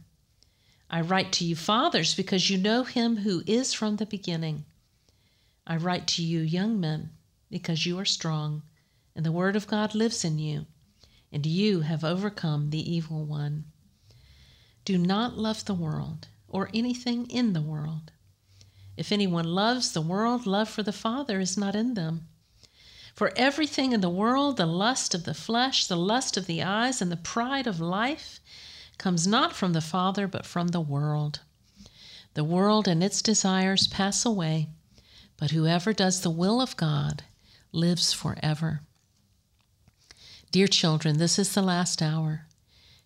I 0.90 1.00
write 1.00 1.32
to 1.32 1.44
you, 1.44 1.56
fathers, 1.56 2.14
because 2.14 2.50
you 2.50 2.58
know 2.58 2.84
him 2.84 3.18
who 3.18 3.42
is 3.46 3.72
from 3.72 3.96
the 3.96 4.06
beginning. 4.06 4.64
I 5.66 5.76
write 5.76 6.06
to 6.08 6.22
you, 6.22 6.40
young 6.40 6.80
men, 6.80 7.10
because 7.50 7.86
you 7.86 7.98
are 7.98 8.04
strong, 8.04 8.62
and 9.14 9.24
the 9.24 9.32
word 9.32 9.56
of 9.56 9.66
God 9.66 9.94
lives 9.94 10.24
in 10.24 10.38
you, 10.38 10.66
and 11.32 11.46
you 11.46 11.80
have 11.80 12.04
overcome 12.04 12.70
the 12.70 12.92
evil 12.92 13.24
one. 13.24 13.64
Do 14.84 14.98
not 14.98 15.38
love 15.38 15.64
the 15.64 15.74
world 15.74 16.28
or 16.48 16.68
anything 16.74 17.26
in 17.30 17.52
the 17.52 17.62
world. 17.62 18.10
If 18.96 19.12
anyone 19.12 19.46
loves 19.46 19.92
the 19.92 20.00
world, 20.00 20.46
love 20.46 20.68
for 20.68 20.82
the 20.82 20.92
Father 20.92 21.40
is 21.40 21.56
not 21.56 21.74
in 21.74 21.94
them. 21.94 22.28
For 23.14 23.32
everything 23.36 23.92
in 23.92 24.00
the 24.00 24.08
world, 24.08 24.56
the 24.56 24.66
lust 24.66 25.14
of 25.14 25.24
the 25.24 25.34
flesh, 25.34 25.86
the 25.86 25.96
lust 25.96 26.36
of 26.36 26.46
the 26.46 26.62
eyes, 26.62 27.02
and 27.02 27.12
the 27.12 27.16
pride 27.16 27.66
of 27.66 27.80
life, 27.80 28.40
comes 28.98 29.26
not 29.26 29.54
from 29.54 29.72
the 29.72 29.80
Father, 29.80 30.26
but 30.26 30.46
from 30.46 30.68
the 30.68 30.80
world. 30.80 31.40
The 32.34 32.44
world 32.44 32.88
and 32.88 33.02
its 33.02 33.20
desires 33.20 33.86
pass 33.86 34.24
away, 34.24 34.68
but 35.36 35.50
whoever 35.50 35.92
does 35.92 36.22
the 36.22 36.30
will 36.30 36.60
of 36.60 36.76
God 36.76 37.24
lives 37.72 38.12
forever. 38.12 38.80
Dear 40.50 40.66
children, 40.66 41.18
this 41.18 41.38
is 41.38 41.52
the 41.52 41.62
last 41.62 42.00
hour. 42.00 42.46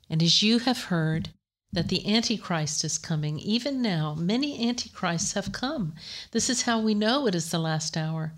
And 0.09 0.23
as 0.23 0.43
you 0.43 0.61
have 0.61 0.85
heard, 0.85 1.31
that 1.73 1.89
the 1.89 2.15
Antichrist 2.15 2.85
is 2.85 2.99
coming. 2.99 3.39
Even 3.41 3.83
now, 3.83 4.15
many 4.15 4.69
Antichrists 4.69 5.33
have 5.33 5.53
come. 5.53 5.95
This 6.31 6.49
is 6.49 6.63
how 6.63 6.81
we 6.81 6.95
know 6.95 7.27
it 7.27 7.35
is 7.35 7.51
the 7.51 7.59
last 7.59 7.97
hour. 7.97 8.35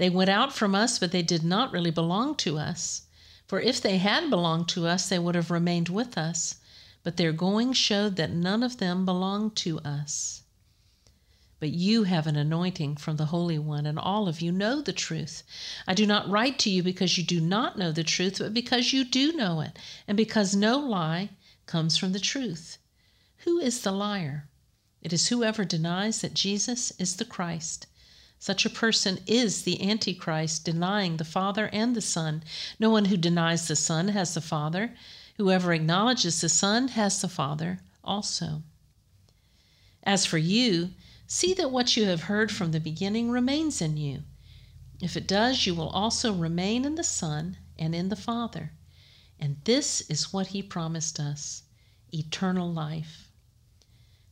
They 0.00 0.08
went 0.08 0.30
out 0.30 0.54
from 0.54 0.74
us, 0.74 0.98
but 0.98 1.12
they 1.12 1.20
did 1.20 1.44
not 1.44 1.72
really 1.72 1.90
belong 1.90 2.34
to 2.36 2.56
us. 2.56 3.02
For 3.46 3.60
if 3.60 3.82
they 3.82 3.98
had 3.98 4.30
belonged 4.30 4.66
to 4.70 4.86
us, 4.86 5.06
they 5.06 5.18
would 5.18 5.34
have 5.34 5.50
remained 5.50 5.90
with 5.90 6.16
us. 6.16 6.54
But 7.02 7.18
their 7.18 7.32
going 7.32 7.74
showed 7.74 8.16
that 8.16 8.32
none 8.32 8.62
of 8.62 8.78
them 8.78 9.04
belonged 9.04 9.56
to 9.56 9.78
us. 9.80 10.40
But 11.58 11.72
you 11.72 12.04
have 12.04 12.26
an 12.26 12.34
anointing 12.34 12.96
from 12.96 13.18
the 13.18 13.26
Holy 13.26 13.58
One, 13.58 13.84
and 13.84 13.98
all 13.98 14.26
of 14.26 14.40
you 14.40 14.50
know 14.52 14.80
the 14.80 14.94
truth. 14.94 15.42
I 15.86 15.92
do 15.92 16.06
not 16.06 16.30
write 16.30 16.58
to 16.60 16.70
you 16.70 16.82
because 16.82 17.18
you 17.18 17.22
do 17.22 17.38
not 17.38 17.76
know 17.76 17.92
the 17.92 18.02
truth, 18.02 18.38
but 18.38 18.54
because 18.54 18.94
you 18.94 19.04
do 19.04 19.34
know 19.34 19.60
it, 19.60 19.78
and 20.08 20.16
because 20.16 20.56
no 20.56 20.78
lie 20.78 21.28
comes 21.66 21.98
from 21.98 22.12
the 22.12 22.18
truth. 22.18 22.78
Who 23.44 23.58
is 23.58 23.82
the 23.82 23.92
liar? 23.92 24.48
It 25.02 25.12
is 25.12 25.28
whoever 25.28 25.66
denies 25.66 26.22
that 26.22 26.32
Jesus 26.32 26.90
is 26.98 27.16
the 27.16 27.26
Christ. 27.26 27.86
Such 28.42 28.64
a 28.64 28.70
person 28.70 29.18
is 29.26 29.62
the 29.62 29.86
Antichrist, 29.86 30.64
denying 30.64 31.18
the 31.18 31.26
Father 31.26 31.68
and 31.74 31.94
the 31.94 32.00
Son. 32.00 32.42
No 32.78 32.88
one 32.88 33.04
who 33.04 33.18
denies 33.18 33.68
the 33.68 33.76
Son 33.76 34.08
has 34.08 34.32
the 34.32 34.40
Father. 34.40 34.96
Whoever 35.36 35.74
acknowledges 35.74 36.40
the 36.40 36.48
Son 36.48 36.88
has 36.88 37.20
the 37.20 37.28
Father 37.28 37.80
also. 38.02 38.62
As 40.02 40.24
for 40.24 40.38
you, 40.38 40.92
see 41.26 41.52
that 41.52 41.70
what 41.70 41.98
you 41.98 42.06
have 42.06 42.22
heard 42.22 42.50
from 42.50 42.72
the 42.72 42.80
beginning 42.80 43.30
remains 43.30 43.82
in 43.82 43.98
you. 43.98 44.22
If 45.02 45.18
it 45.18 45.28
does, 45.28 45.66
you 45.66 45.74
will 45.74 45.90
also 45.90 46.32
remain 46.32 46.86
in 46.86 46.94
the 46.94 47.04
Son 47.04 47.58
and 47.78 47.94
in 47.94 48.08
the 48.08 48.16
Father. 48.16 48.72
And 49.38 49.58
this 49.64 50.00
is 50.08 50.32
what 50.32 50.48
he 50.48 50.62
promised 50.62 51.20
us 51.20 51.64
eternal 52.10 52.72
life. 52.72 53.29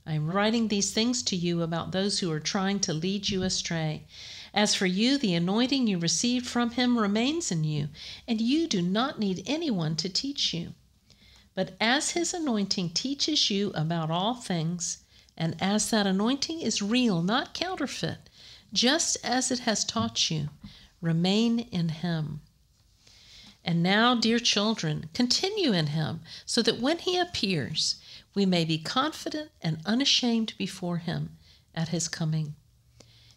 I 0.08 0.14
am 0.14 0.30
writing 0.30 0.68
these 0.68 0.90
things 0.90 1.22
to 1.24 1.36
you 1.36 1.60
about 1.60 1.92
those 1.92 2.20
who 2.20 2.32
are 2.32 2.40
trying 2.40 2.80
to 2.80 2.94
lead 2.94 3.28
you 3.28 3.42
astray. 3.42 4.04
As 4.54 4.74
for 4.74 4.86
you, 4.86 5.18
the 5.18 5.34
anointing 5.34 5.86
you 5.86 5.98
received 5.98 6.46
from 6.46 6.70
him 6.70 6.96
remains 6.96 7.52
in 7.52 7.62
you, 7.62 7.90
and 8.26 8.40
you 8.40 8.66
do 8.66 8.80
not 8.80 9.18
need 9.18 9.42
anyone 9.44 9.96
to 9.96 10.08
teach 10.08 10.54
you. 10.54 10.72
But 11.54 11.76
as 11.78 12.12
his 12.12 12.32
anointing 12.32 12.94
teaches 12.94 13.50
you 13.50 13.70
about 13.74 14.10
all 14.10 14.34
things, 14.34 15.04
and 15.36 15.54
as 15.60 15.90
that 15.90 16.06
anointing 16.06 16.62
is 16.62 16.80
real, 16.80 17.20
not 17.20 17.52
counterfeit, 17.52 18.30
just 18.72 19.18
as 19.22 19.50
it 19.50 19.58
has 19.58 19.84
taught 19.84 20.30
you, 20.30 20.48
remain 21.02 21.58
in 21.58 21.90
him. 21.90 22.40
And 23.62 23.82
now, 23.82 24.14
dear 24.14 24.38
children, 24.38 25.10
continue 25.12 25.74
in 25.74 25.88
him, 25.88 26.22
so 26.46 26.62
that 26.62 26.80
when 26.80 27.00
he 27.00 27.18
appears, 27.18 27.96
we 28.38 28.46
may 28.46 28.64
be 28.64 28.78
confident 28.78 29.50
and 29.60 29.80
unashamed 29.84 30.52
before 30.56 30.98
him 30.98 31.36
at 31.74 31.88
his 31.88 32.06
coming. 32.06 32.54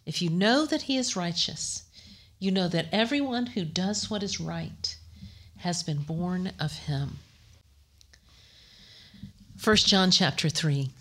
If 0.05 0.21
you 0.21 0.29
know 0.29 0.67
that 0.67 0.83
he 0.83 0.95
is 0.95 1.15
righteous, 1.15 1.85
you 2.37 2.51
know 2.51 2.67
that 2.67 2.85
everyone 2.91 3.47
who 3.47 3.65
does 3.65 4.11
what 4.11 4.21
is 4.21 4.39
right 4.39 4.95
has 5.57 5.81
been 5.81 6.03
born 6.03 6.51
of 6.59 6.85
him. 6.85 7.17
1 9.63 9.75
John 9.77 10.11
chapter 10.11 10.49
3. 10.49 10.91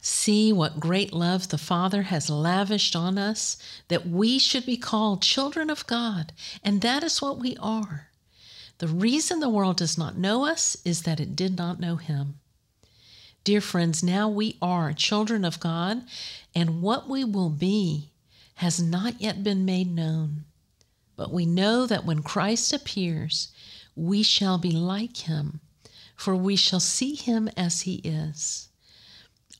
See 0.00 0.50
what 0.50 0.80
great 0.80 1.12
love 1.12 1.48
the 1.48 1.58
Father 1.58 2.04
has 2.04 2.30
lavished 2.30 2.96
on 2.96 3.18
us, 3.18 3.58
that 3.88 4.08
we 4.08 4.38
should 4.38 4.64
be 4.64 4.78
called 4.78 5.20
children 5.20 5.68
of 5.68 5.86
God, 5.86 6.32
and 6.64 6.80
that 6.80 7.04
is 7.04 7.20
what 7.20 7.36
we 7.36 7.58
are. 7.58 8.08
The 8.78 8.88
reason 8.88 9.40
the 9.40 9.50
world 9.50 9.76
does 9.76 9.98
not 9.98 10.16
know 10.16 10.46
us 10.46 10.78
is 10.86 11.02
that 11.02 11.20
it 11.20 11.36
did 11.36 11.58
not 11.58 11.78
know 11.78 11.96
Him. 11.96 12.36
Dear 13.44 13.60
friends, 13.60 14.02
now 14.02 14.28
we 14.28 14.56
are 14.60 14.92
children 14.92 15.44
of 15.44 15.60
God, 15.60 16.02
and 16.54 16.82
what 16.82 17.08
we 17.08 17.24
will 17.24 17.50
be 17.50 18.10
has 18.56 18.80
not 18.80 19.20
yet 19.20 19.42
been 19.42 19.64
made 19.64 19.90
known. 19.94 20.44
But 21.16 21.32
we 21.32 21.46
know 21.46 21.86
that 21.86 22.04
when 22.04 22.22
Christ 22.22 22.72
appears, 22.72 23.48
we 23.94 24.22
shall 24.22 24.58
be 24.58 24.70
like 24.70 25.16
Him, 25.18 25.60
for 26.16 26.36
we 26.36 26.56
shall 26.56 26.80
see 26.80 27.14
Him 27.14 27.48
as 27.56 27.82
He 27.82 27.96
is. 27.96 28.68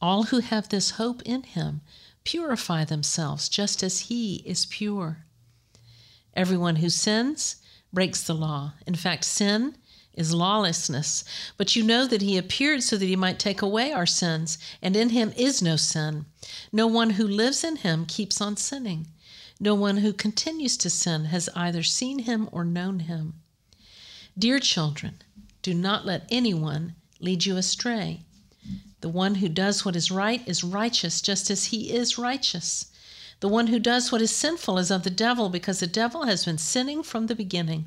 All 0.02 0.24
who 0.24 0.38
have 0.40 0.68
this 0.68 0.92
hope 0.92 1.20
in 1.22 1.42
him 1.42 1.82
purify 2.24 2.84
themselves 2.84 3.48
just 3.48 3.82
as 3.82 4.00
he 4.00 4.36
is 4.46 4.64
pure. 4.66 5.26
Everyone 6.34 6.76
who 6.76 6.88
sins 6.88 7.56
breaks 7.92 8.22
the 8.22 8.34
law. 8.34 8.74
In 8.86 8.94
fact, 8.94 9.24
sin 9.24 9.76
is 10.20 10.32
lawlessness. 10.34 11.24
But 11.56 11.74
you 11.74 11.82
know 11.82 12.06
that 12.06 12.22
he 12.22 12.36
appeared 12.36 12.82
so 12.82 12.96
that 12.96 13.06
he 13.06 13.16
might 13.16 13.38
take 13.38 13.62
away 13.62 13.90
our 13.90 14.06
sins, 14.06 14.58
and 14.80 14.94
in 14.94 15.08
him 15.08 15.32
is 15.36 15.60
no 15.60 15.76
sin. 15.76 16.26
No 16.70 16.86
one 16.86 17.10
who 17.10 17.26
lives 17.26 17.64
in 17.64 17.76
him 17.76 18.06
keeps 18.06 18.40
on 18.40 18.56
sinning. 18.56 19.08
No 19.58 19.74
one 19.74 19.98
who 19.98 20.12
continues 20.12 20.76
to 20.76 20.90
sin 20.90 21.24
has 21.26 21.48
either 21.56 21.82
seen 21.82 22.20
him 22.20 22.48
or 22.52 22.64
known 22.64 23.00
him. 23.00 23.34
Dear 24.38 24.60
children, 24.60 25.22
do 25.62 25.74
not 25.74 26.06
let 26.06 26.28
anyone 26.30 26.94
lead 27.18 27.44
you 27.44 27.56
astray. 27.56 28.20
The 29.00 29.08
one 29.08 29.36
who 29.36 29.48
does 29.48 29.84
what 29.84 29.96
is 29.96 30.10
right 30.10 30.46
is 30.46 30.62
righteous, 30.62 31.20
just 31.20 31.50
as 31.50 31.66
he 31.66 31.92
is 31.92 32.18
righteous. 32.18 32.86
The 33.40 33.48
one 33.48 33.68
who 33.68 33.78
does 33.78 34.12
what 34.12 34.20
is 34.20 34.30
sinful 34.30 34.76
is 34.78 34.90
of 34.90 35.02
the 35.02 35.10
devil, 35.10 35.48
because 35.48 35.80
the 35.80 35.86
devil 35.86 36.24
has 36.24 36.44
been 36.44 36.58
sinning 36.58 37.02
from 37.02 37.26
the 37.26 37.34
beginning. 37.34 37.86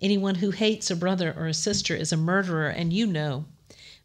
Anyone 0.00 0.36
who 0.36 0.50
hates 0.50 0.90
a 0.90 0.96
brother 0.96 1.34
or 1.36 1.46
a 1.46 1.54
sister 1.54 1.94
is 1.94 2.12
a 2.12 2.16
murderer, 2.16 2.68
and 2.68 2.92
you 2.92 3.06
know 3.06 3.46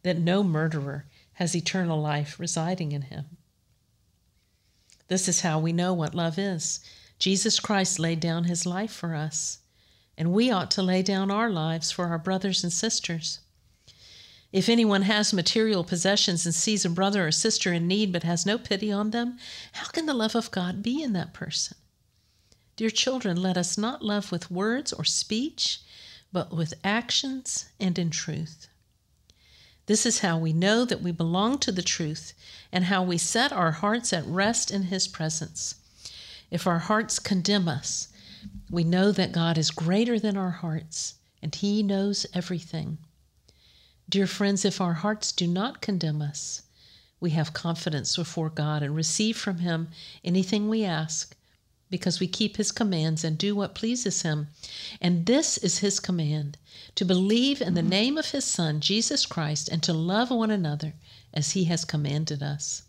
that 0.03 0.17
no 0.17 0.43
murderer 0.43 1.05
has 1.33 1.55
eternal 1.55 2.01
life 2.01 2.39
residing 2.39 2.91
in 2.91 3.03
him. 3.03 3.25
This 5.07 5.27
is 5.27 5.41
how 5.41 5.59
we 5.59 5.73
know 5.73 5.93
what 5.93 6.15
love 6.15 6.39
is. 6.39 6.79
Jesus 7.19 7.59
Christ 7.59 7.99
laid 7.99 8.19
down 8.19 8.45
his 8.45 8.65
life 8.65 8.91
for 8.91 9.13
us, 9.13 9.59
and 10.17 10.31
we 10.31 10.49
ought 10.49 10.71
to 10.71 10.81
lay 10.81 11.01
down 11.01 11.29
our 11.29 11.49
lives 11.49 11.91
for 11.91 12.07
our 12.07 12.17
brothers 12.17 12.63
and 12.63 12.71
sisters. 12.71 13.39
If 14.51 14.69
anyone 14.69 15.03
has 15.03 15.33
material 15.33 15.83
possessions 15.83 16.45
and 16.45 16.55
sees 16.55 16.83
a 16.85 16.89
brother 16.89 17.27
or 17.27 17.31
sister 17.31 17.73
in 17.73 17.87
need 17.87 18.11
but 18.11 18.23
has 18.23 18.45
no 18.45 18.57
pity 18.57 18.91
on 18.91 19.11
them, 19.11 19.37
how 19.73 19.87
can 19.87 20.05
the 20.05 20.13
love 20.13 20.35
of 20.35 20.51
God 20.51 20.81
be 20.81 21.01
in 21.01 21.13
that 21.13 21.33
person? 21.33 21.77
Dear 22.81 22.89
children, 22.89 23.39
let 23.39 23.57
us 23.57 23.77
not 23.77 24.03
love 24.03 24.31
with 24.31 24.49
words 24.49 24.91
or 24.91 25.05
speech, 25.05 25.81
but 26.33 26.51
with 26.51 26.73
actions 26.83 27.65
and 27.79 27.99
in 27.99 28.09
truth. 28.09 28.69
This 29.85 30.03
is 30.03 30.21
how 30.21 30.39
we 30.39 30.51
know 30.51 30.83
that 30.85 31.03
we 31.03 31.11
belong 31.11 31.59
to 31.59 31.71
the 31.71 31.83
truth 31.83 32.33
and 32.71 32.85
how 32.85 33.03
we 33.03 33.19
set 33.19 33.53
our 33.53 33.71
hearts 33.73 34.11
at 34.13 34.25
rest 34.25 34.71
in 34.71 34.85
His 34.85 35.07
presence. 35.07 35.75
If 36.49 36.65
our 36.65 36.79
hearts 36.79 37.19
condemn 37.19 37.67
us, 37.67 38.07
we 38.71 38.83
know 38.83 39.11
that 39.11 39.31
God 39.31 39.59
is 39.59 39.69
greater 39.69 40.19
than 40.19 40.35
our 40.35 40.49
hearts 40.49 41.19
and 41.39 41.53
He 41.53 41.83
knows 41.83 42.25
everything. 42.33 42.97
Dear 44.09 44.25
friends, 44.25 44.65
if 44.65 44.81
our 44.81 44.95
hearts 44.95 45.31
do 45.31 45.45
not 45.45 45.81
condemn 45.81 46.23
us, 46.23 46.63
we 47.19 47.29
have 47.29 47.53
confidence 47.53 48.15
before 48.15 48.49
God 48.49 48.81
and 48.81 48.95
receive 48.95 49.37
from 49.37 49.59
Him 49.59 49.89
anything 50.23 50.67
we 50.67 50.83
ask 50.83 51.35
because 51.91 52.19
we 52.19 52.25
keep 52.25 52.57
his 52.57 52.71
commands 52.71 53.23
and 53.23 53.37
do 53.37 53.53
what 53.53 53.75
pleases 53.75 54.23
him. 54.23 54.47
And 54.99 55.27
this 55.27 55.57
is 55.59 55.79
his 55.79 55.99
command 55.99 56.57
to 56.95 57.05
believe 57.05 57.61
in 57.61 57.75
the 57.75 57.83
name 57.83 58.17
of 58.17 58.31
his 58.31 58.45
Son, 58.45 58.79
Jesus 58.79 59.25
Christ, 59.25 59.69
and 59.69 59.83
to 59.83 59.93
love 59.93 60.31
one 60.31 60.49
another 60.49 60.93
as 61.33 61.51
he 61.51 61.65
has 61.65 61.85
commanded 61.85 62.41
us. 62.41 62.83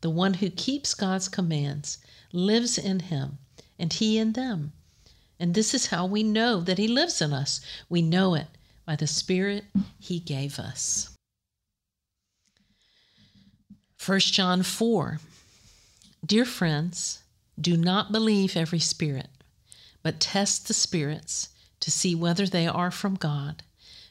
The 0.00 0.10
one 0.10 0.34
who 0.34 0.48
keeps 0.48 0.94
God's 0.94 1.28
commands 1.28 1.98
lives 2.32 2.78
in 2.78 3.00
him, 3.00 3.38
and 3.78 3.92
he 3.92 4.16
in 4.16 4.32
them. 4.32 4.72
And 5.38 5.54
this 5.54 5.74
is 5.74 5.86
how 5.86 6.06
we 6.06 6.22
know 6.22 6.60
that 6.60 6.78
he 6.78 6.88
lives 6.88 7.20
in 7.20 7.32
us. 7.32 7.60
We 7.88 8.00
know 8.00 8.34
it 8.34 8.46
by 8.86 8.96
the 8.96 9.06
Spirit 9.06 9.64
he 9.98 10.20
gave 10.20 10.58
us. 10.58 11.10
1 14.04 14.20
John 14.20 14.62
4 14.62 15.18
Dear 16.24 16.44
friends, 16.44 17.22
do 17.60 17.76
not 17.76 18.12
believe 18.12 18.56
every 18.56 18.78
spirit, 18.78 19.28
but 20.02 20.20
test 20.20 20.68
the 20.68 20.74
spirits 20.74 21.50
to 21.80 21.90
see 21.90 22.14
whether 22.14 22.46
they 22.46 22.66
are 22.66 22.90
from 22.90 23.14
God, 23.14 23.62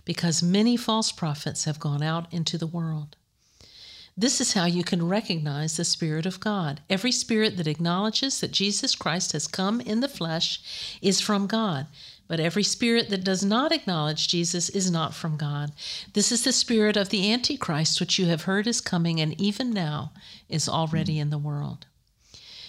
because 0.06 0.44
many 0.44 0.76
false 0.78 1.12
prophets 1.12 1.66
have 1.66 1.80
gone 1.80 2.04
out 2.04 2.32
into 2.34 2.58
the 2.58 2.68
world. 2.68 3.16
This 4.20 4.42
is 4.42 4.52
how 4.52 4.66
you 4.66 4.84
can 4.84 5.08
recognize 5.08 5.78
the 5.78 5.86
Spirit 5.86 6.26
of 6.26 6.42
God. 6.42 6.82
Every 6.90 7.12
spirit 7.12 7.56
that 7.56 7.68
acknowledges 7.68 8.42
that 8.42 8.52
Jesus 8.52 8.94
Christ 8.94 9.32
has 9.32 9.48
come 9.48 9.80
in 9.80 10.02
the 10.02 10.10
flesh 10.10 10.98
is 11.02 11.22
from 11.22 11.48
God, 11.48 11.88
but 12.28 12.40
every 12.40 12.64
spirit 12.64 13.10
that 13.10 13.24
does 13.24 13.46
not 13.46 13.72
acknowledge 13.72 14.28
Jesus 14.28 14.68
is 14.68 14.92
not 14.92 15.14
from 15.14 15.38
God. 15.38 15.72
This 16.14 16.34
is 16.34 16.44
the 16.44 16.52
spirit 16.52 16.98
of 16.98 17.10
the 17.10 17.32
Antichrist, 17.32 18.02
which 18.02 18.20
you 18.20 18.26
have 18.26 18.42
heard 18.42 18.68
is 18.68 18.82
coming 18.82 19.22
and 19.22 19.40
even 19.40 19.72
now 19.72 20.12
is 20.50 20.68
already 20.68 21.18
in 21.18 21.30
the 21.30 21.38
world. 21.38 21.86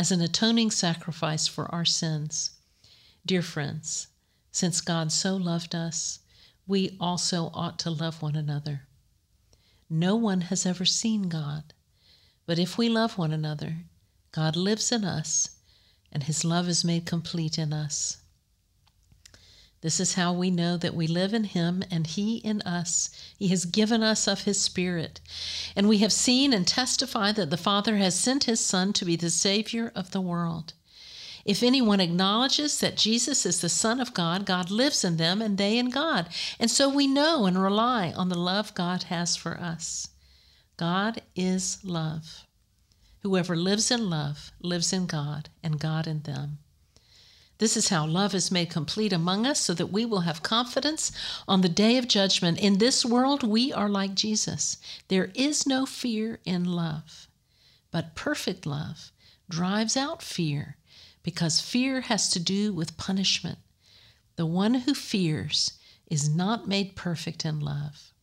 as 0.00 0.10
an 0.10 0.22
atoning 0.22 0.70
sacrifice 0.70 1.46
for 1.46 1.70
our 1.74 1.84
sins. 1.84 2.52
Dear 3.26 3.42
friends, 3.42 4.06
since 4.50 4.80
God 4.80 5.12
so 5.12 5.36
loved 5.36 5.74
us, 5.74 6.20
we 6.66 6.96
also 6.98 7.50
ought 7.52 7.78
to 7.80 7.90
love 7.90 8.22
one 8.22 8.34
another. 8.34 8.86
No 9.90 10.16
one 10.16 10.40
has 10.40 10.64
ever 10.64 10.86
seen 10.86 11.28
God, 11.28 11.74
but 12.46 12.58
if 12.58 12.78
we 12.78 12.88
love 12.88 13.18
one 13.18 13.30
another, 13.30 13.76
God 14.32 14.56
lives 14.56 14.90
in 14.90 15.04
us, 15.04 15.50
and 16.10 16.22
his 16.22 16.46
love 16.46 16.66
is 16.66 16.82
made 16.82 17.04
complete 17.04 17.58
in 17.58 17.74
us. 17.74 18.22
This 19.82 19.98
is 19.98 20.14
how 20.14 20.32
we 20.32 20.50
know 20.50 20.76
that 20.76 20.94
we 20.94 21.06
live 21.06 21.32
in 21.32 21.44
Him 21.44 21.82
and 21.90 22.06
He 22.06 22.36
in 22.36 22.60
us. 22.62 23.10
He 23.38 23.48
has 23.48 23.64
given 23.64 24.02
us 24.02 24.28
of 24.28 24.42
His 24.42 24.60
Spirit. 24.60 25.20
And 25.74 25.88
we 25.88 25.98
have 25.98 26.12
seen 26.12 26.52
and 26.52 26.66
testified 26.66 27.36
that 27.36 27.50
the 27.50 27.56
Father 27.56 27.96
has 27.96 28.14
sent 28.14 28.44
His 28.44 28.60
Son 28.60 28.92
to 28.92 29.04
be 29.04 29.16
the 29.16 29.30
Savior 29.30 29.90
of 29.94 30.10
the 30.10 30.20
world. 30.20 30.74
If 31.46 31.62
anyone 31.62 32.00
acknowledges 32.00 32.78
that 32.80 32.98
Jesus 32.98 33.46
is 33.46 33.62
the 33.62 33.70
Son 33.70 34.00
of 34.00 34.12
God, 34.12 34.44
God 34.44 34.70
lives 34.70 35.02
in 35.02 35.16
them 35.16 35.40
and 35.40 35.56
they 35.56 35.78
in 35.78 35.88
God. 35.88 36.28
And 36.58 36.70
so 36.70 36.88
we 36.88 37.06
know 37.06 37.46
and 37.46 37.60
rely 37.60 38.12
on 38.12 38.28
the 38.28 38.38
love 38.38 38.74
God 38.74 39.04
has 39.04 39.36
for 39.36 39.58
us. 39.58 40.08
God 40.76 41.22
is 41.34 41.78
love. 41.82 42.46
Whoever 43.22 43.56
lives 43.56 43.90
in 43.90 44.10
love 44.10 44.52
lives 44.62 44.92
in 44.92 45.06
God 45.06 45.48
and 45.62 45.80
God 45.80 46.06
in 46.06 46.22
them. 46.22 46.58
This 47.60 47.76
is 47.76 47.90
how 47.90 48.06
love 48.06 48.34
is 48.34 48.50
made 48.50 48.70
complete 48.70 49.12
among 49.12 49.46
us 49.46 49.60
so 49.60 49.74
that 49.74 49.92
we 49.92 50.06
will 50.06 50.20
have 50.20 50.42
confidence 50.42 51.12
on 51.46 51.60
the 51.60 51.68
day 51.68 51.98
of 51.98 52.08
judgment. 52.08 52.58
In 52.58 52.78
this 52.78 53.04
world, 53.04 53.42
we 53.42 53.70
are 53.70 53.90
like 53.90 54.14
Jesus. 54.14 54.78
There 55.08 55.30
is 55.34 55.66
no 55.66 55.84
fear 55.84 56.40
in 56.46 56.64
love, 56.64 57.28
But 57.90 58.14
perfect 58.14 58.64
love 58.64 59.12
drives 59.50 59.94
out 59.94 60.22
fear 60.22 60.78
because 61.22 61.60
fear 61.60 62.00
has 62.00 62.30
to 62.30 62.40
do 62.40 62.72
with 62.72 62.96
punishment. 62.96 63.58
The 64.36 64.46
one 64.46 64.72
who 64.72 64.94
fears 64.94 65.74
is 66.06 66.34
not 66.34 66.66
made 66.66 66.96
perfect 66.96 67.44
in 67.44 67.60
love. 67.60 68.14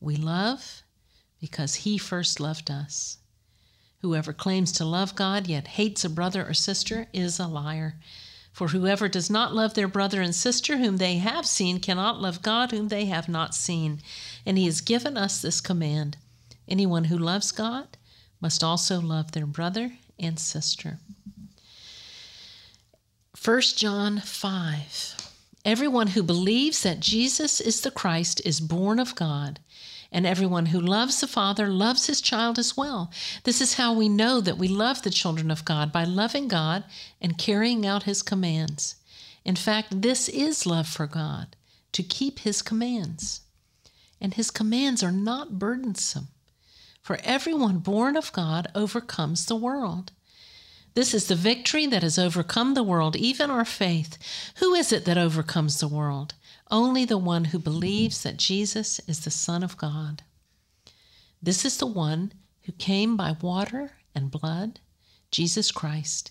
We 0.00 0.16
love 0.16 0.82
because 1.40 1.76
he 1.86 1.96
first 1.96 2.40
loved 2.40 2.72
us. 2.72 3.18
Whoever 4.00 4.32
claims 4.32 4.72
to 4.72 4.84
love 4.84 5.14
God 5.14 5.46
yet 5.46 5.68
hates 5.68 6.04
a 6.04 6.10
brother 6.10 6.44
or 6.44 6.54
sister 6.54 7.06
is 7.12 7.38
a 7.38 7.46
liar. 7.46 8.00
For 8.58 8.66
whoever 8.66 9.06
does 9.06 9.30
not 9.30 9.54
love 9.54 9.74
their 9.74 9.86
brother 9.86 10.20
and 10.20 10.34
sister 10.34 10.78
whom 10.78 10.96
they 10.96 11.18
have 11.18 11.46
seen 11.46 11.78
cannot 11.78 12.20
love 12.20 12.42
God 12.42 12.72
whom 12.72 12.88
they 12.88 13.04
have 13.04 13.28
not 13.28 13.54
seen. 13.54 14.00
And 14.44 14.58
he 14.58 14.64
has 14.64 14.80
given 14.80 15.16
us 15.16 15.40
this 15.40 15.60
command 15.60 16.16
anyone 16.66 17.04
who 17.04 17.16
loves 17.16 17.52
God 17.52 17.86
must 18.40 18.64
also 18.64 19.00
love 19.00 19.30
their 19.30 19.46
brother 19.46 19.92
and 20.18 20.40
sister. 20.40 20.98
1 23.44 23.60
John 23.76 24.18
5 24.18 25.14
Everyone 25.64 26.08
who 26.08 26.22
believes 26.24 26.82
that 26.82 26.98
Jesus 26.98 27.60
is 27.60 27.82
the 27.82 27.92
Christ 27.92 28.42
is 28.44 28.58
born 28.58 28.98
of 28.98 29.14
God, 29.14 29.60
and 30.10 30.26
everyone 30.26 30.66
who 30.66 30.80
loves 30.80 31.20
the 31.20 31.26
Father 31.26 31.68
loves 31.68 32.06
his 32.06 32.20
child 32.20 32.58
as 32.58 32.76
well. 32.76 33.10
This 33.44 33.60
is 33.60 33.74
how 33.74 33.92
we 33.92 34.08
know 34.08 34.40
that 34.40 34.58
we 34.58 34.68
love 34.68 35.02
the 35.02 35.10
children 35.10 35.50
of 35.50 35.64
God 35.64 35.92
by 35.92 36.04
loving 36.04 36.48
God 36.48 36.84
and 37.20 37.38
carrying 37.38 37.86
out 37.86 38.04
his 38.04 38.22
commands. 38.22 38.96
In 39.44 39.56
fact, 39.56 40.02
this 40.02 40.28
is 40.28 40.66
love 40.66 40.88
for 40.88 41.06
God, 41.06 41.56
to 41.92 42.02
keep 42.02 42.40
his 42.40 42.62
commands. 42.62 43.42
And 44.20 44.34
his 44.34 44.50
commands 44.50 45.02
are 45.02 45.12
not 45.12 45.58
burdensome, 45.58 46.28
for 47.02 47.18
everyone 47.22 47.78
born 47.78 48.16
of 48.16 48.32
God 48.32 48.68
overcomes 48.74 49.46
the 49.46 49.56
world. 49.56 50.12
This 50.94 51.14
is 51.14 51.28
the 51.28 51.36
victory 51.36 51.86
that 51.86 52.02
has 52.02 52.18
overcome 52.18 52.74
the 52.74 52.82
world, 52.82 53.14
even 53.14 53.50
our 53.50 53.64
faith. 53.64 54.18
Who 54.56 54.74
is 54.74 54.92
it 54.92 55.04
that 55.04 55.16
overcomes 55.16 55.78
the 55.78 55.86
world? 55.86 56.34
Only 56.70 57.06
the 57.06 57.16
one 57.16 57.46
who 57.46 57.58
believes 57.58 58.22
that 58.22 58.36
Jesus 58.36 59.00
is 59.06 59.20
the 59.20 59.30
Son 59.30 59.62
of 59.62 59.78
God. 59.78 60.22
This 61.42 61.64
is 61.64 61.78
the 61.78 61.86
one 61.86 62.32
who 62.62 62.72
came 62.72 63.16
by 63.16 63.36
water 63.40 63.92
and 64.14 64.30
blood, 64.30 64.80
Jesus 65.30 65.72
Christ. 65.72 66.30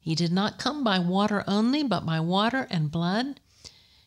He 0.00 0.16
did 0.16 0.32
not 0.32 0.58
come 0.58 0.82
by 0.82 0.98
water 0.98 1.44
only, 1.46 1.84
but 1.84 2.04
by 2.04 2.18
water 2.18 2.66
and 2.70 2.90
blood. 2.90 3.40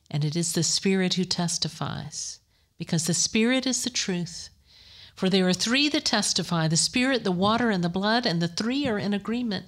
And 0.10 0.26
it 0.26 0.36
is 0.36 0.52
the 0.52 0.64
Spirit 0.64 1.14
who 1.14 1.24
testifies, 1.24 2.40
because 2.78 3.06
the 3.06 3.14
Spirit 3.14 3.66
is 3.66 3.84
the 3.86 3.90
truth. 3.90 4.50
For 5.16 5.30
there 5.30 5.48
are 5.48 5.54
three 5.54 5.88
that 5.88 6.04
testify 6.04 6.68
the 6.68 6.76
Spirit, 6.76 7.24
the 7.24 7.32
water, 7.32 7.70
and 7.70 7.82
the 7.82 7.88
blood, 7.90 8.26
and 8.26 8.42
the 8.42 8.50
three 8.50 8.88
are 8.88 9.00
in 9.00 9.14
agreement. 9.14 9.68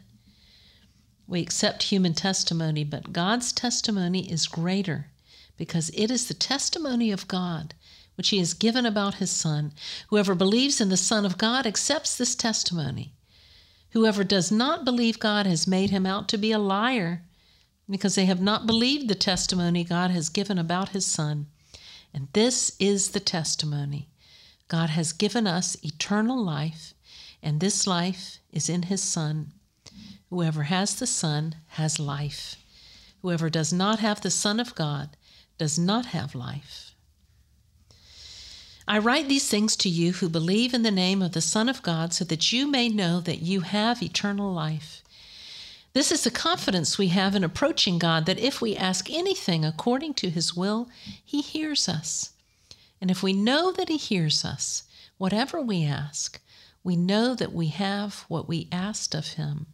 We 1.27 1.41
accept 1.41 1.83
human 1.83 2.13
testimony, 2.13 2.83
but 2.83 3.13
God's 3.13 3.53
testimony 3.53 4.29
is 4.29 4.47
greater 4.47 5.12
because 5.57 5.89
it 5.93 6.09
is 6.09 6.27
the 6.27 6.33
testimony 6.33 7.11
of 7.11 7.27
God 7.27 7.73
which 8.15 8.29
He 8.29 8.39
has 8.39 8.53
given 8.53 8.85
about 8.85 9.15
His 9.15 9.31
Son. 9.31 9.73
Whoever 10.09 10.35
believes 10.35 10.79
in 10.79 10.89
the 10.89 10.97
Son 10.97 11.25
of 11.25 11.37
God 11.37 11.65
accepts 11.65 12.15
this 12.15 12.35
testimony. 12.35 13.13
Whoever 13.91 14.23
does 14.23 14.51
not 14.51 14.85
believe 14.85 15.19
God 15.19 15.45
has 15.45 15.67
made 15.67 15.91
him 15.91 16.05
out 16.05 16.27
to 16.29 16.37
be 16.37 16.51
a 16.51 16.59
liar 16.59 17.23
because 17.89 18.15
they 18.15 18.25
have 18.25 18.41
not 18.41 18.65
believed 18.65 19.07
the 19.07 19.15
testimony 19.15 19.83
God 19.83 20.09
has 20.11 20.29
given 20.29 20.57
about 20.57 20.89
His 20.89 21.05
Son. 21.05 21.47
And 22.13 22.27
this 22.33 22.75
is 22.79 23.09
the 23.09 23.19
testimony 23.19 24.09
God 24.67 24.89
has 24.89 25.13
given 25.13 25.45
us 25.45 25.77
eternal 25.83 26.41
life, 26.43 26.93
and 27.41 27.59
this 27.59 27.85
life 27.85 28.39
is 28.51 28.69
in 28.69 28.83
His 28.83 29.01
Son. 29.01 29.51
Whoever 30.29 30.63
has 30.63 30.95
the 30.95 31.07
Son 31.07 31.55
has 31.69 31.99
life. 31.99 32.55
Whoever 33.21 33.49
does 33.49 33.71
not 33.71 33.99
have 33.99 34.21
the 34.21 34.31
Son 34.31 34.59
of 34.59 34.73
God 34.75 35.15
does 35.57 35.77
not 35.77 36.07
have 36.07 36.35
life. 36.35 36.93
I 38.87 38.97
write 38.97 39.29
these 39.29 39.47
things 39.47 39.75
to 39.77 39.89
you 39.89 40.13
who 40.13 40.27
believe 40.27 40.73
in 40.73 40.83
the 40.83 40.91
name 40.91 41.21
of 41.21 41.31
the 41.31 41.41
Son 41.41 41.69
of 41.69 41.81
God 41.81 42.13
so 42.13 42.25
that 42.25 42.51
you 42.51 42.67
may 42.69 42.89
know 42.89 43.21
that 43.21 43.41
you 43.41 43.61
have 43.61 44.03
eternal 44.03 44.53
life. 44.53 45.01
This 45.93 46.11
is 46.11 46.23
the 46.23 46.31
confidence 46.31 46.97
we 46.97 47.09
have 47.09 47.35
in 47.35 47.43
approaching 47.43 47.99
God 47.99 48.25
that 48.25 48.39
if 48.39 48.61
we 48.61 48.75
ask 48.75 49.09
anything 49.09 49.63
according 49.63 50.15
to 50.15 50.29
his 50.29 50.55
will, 50.55 50.89
he 51.23 51.41
hears 51.41 51.87
us. 51.87 52.31
And 52.99 53.11
if 53.11 53.21
we 53.21 53.31
know 53.31 53.71
that 53.71 53.89
he 53.89 53.97
hears 53.97 54.43
us, 54.43 54.83
whatever 55.17 55.61
we 55.61 55.85
ask, 55.85 56.41
we 56.83 56.95
know 56.95 57.35
that 57.35 57.53
we 57.53 57.67
have 57.67 58.25
what 58.27 58.47
we 58.49 58.67
asked 58.71 59.13
of 59.13 59.33
him. 59.33 59.67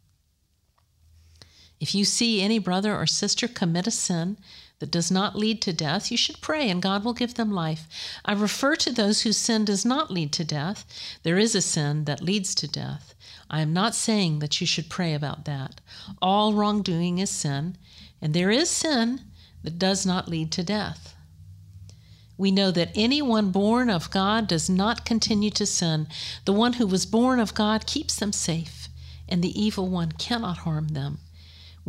If 1.79 1.95
you 1.95 2.03
see 2.03 2.41
any 2.41 2.59
brother 2.59 2.93
or 2.93 3.07
sister 3.07 3.47
commit 3.47 3.87
a 3.87 3.91
sin 3.91 4.37
that 4.79 4.91
does 4.91 5.11
not 5.11 5.35
lead 5.35 5.61
to 5.61 5.73
death, 5.73 6.09
you 6.09 6.17
should 6.17 6.41
pray 6.41 6.69
and 6.69 6.81
God 6.81 7.03
will 7.03 7.13
give 7.13 7.35
them 7.35 7.51
life. 7.51 7.87
I 8.25 8.33
refer 8.33 8.75
to 8.77 8.91
those 8.91 9.21
whose 9.21 9.37
sin 9.37 9.65
does 9.65 9.85
not 9.85 10.09
lead 10.11 10.31
to 10.33 10.43
death. 10.43 10.85
There 11.23 11.37
is 11.37 11.53
a 11.55 11.61
sin 11.61 12.05
that 12.05 12.23
leads 12.23 12.55
to 12.55 12.67
death. 12.67 13.13
I 13.49 13.61
am 13.61 13.73
not 13.73 13.95
saying 13.95 14.39
that 14.39 14.59
you 14.61 14.67
should 14.67 14.89
pray 14.89 15.13
about 15.13 15.45
that. 15.45 15.81
All 16.21 16.53
wrongdoing 16.53 17.19
is 17.19 17.29
sin, 17.29 17.77
and 18.21 18.33
there 18.33 18.51
is 18.51 18.69
sin 18.69 19.21
that 19.63 19.79
does 19.79 20.05
not 20.05 20.27
lead 20.27 20.51
to 20.53 20.63
death. 20.63 21.15
We 22.37 22.51
know 22.51 22.71
that 22.71 22.91
anyone 22.95 23.51
born 23.51 23.89
of 23.89 24.11
God 24.11 24.47
does 24.47 24.69
not 24.69 25.03
continue 25.03 25.49
to 25.51 25.65
sin. 25.65 26.07
The 26.45 26.53
one 26.53 26.73
who 26.73 26.87
was 26.87 27.05
born 27.05 27.39
of 27.39 27.53
God 27.53 27.85
keeps 27.85 28.15
them 28.15 28.31
safe, 28.31 28.87
and 29.27 29.43
the 29.43 29.61
evil 29.61 29.87
one 29.89 30.13
cannot 30.13 30.59
harm 30.59 30.89
them 30.89 31.19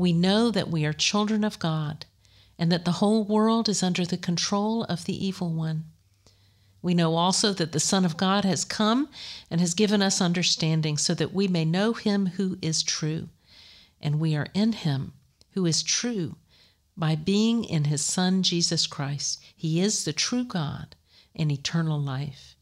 we 0.01 0.13
know 0.15 0.51
that 0.51 0.71
we 0.71 0.87
are 0.87 0.95
children 0.95 1.45
of 1.45 1.59
God 1.59 2.07
and 2.61 2.71
that 2.71 2.85
the 2.85 2.93
whole 2.93 3.25
world 3.25 3.71
is 3.71 3.83
under 3.83 4.05
the 4.05 4.19
control 4.19 4.85
of 4.85 5.07
the 5.07 5.27
evil 5.27 5.51
one. 5.51 5.85
We 6.83 6.93
know 6.93 7.17
also 7.17 7.55
that 7.55 7.73
the 7.73 7.81
Son 7.81 8.05
of 8.05 8.19
God 8.19 8.45
has 8.45 8.67
come 8.67 9.09
and 9.51 9.63
has 9.63 9.73
given 9.73 10.03
us 10.03 10.21
understanding 10.21 10.99
so 10.99 11.15
that 11.15 11.33
we 11.33 11.49
may 11.49 11.65
know 11.65 11.95
him 11.95 12.27
who 12.27 12.59
is 12.61 12.83
true. 12.83 13.31
And 13.99 14.21
we 14.21 14.37
are 14.37 14.49
in 14.53 14.73
him 14.73 15.15
who 15.53 15.65
is 15.65 15.83
true 15.83 16.37
by 16.99 17.17
being 17.17 17.65
in 17.65 17.85
his 17.85 18.03
Son, 18.03 18.43
Jesus 18.43 18.87
Christ. 18.87 19.43
He 19.57 19.81
is 19.81 20.05
the 20.05 20.13
true 20.13 20.45
God 20.45 20.97
and 21.35 21.51
eternal 21.51 21.99
life. 21.99 22.57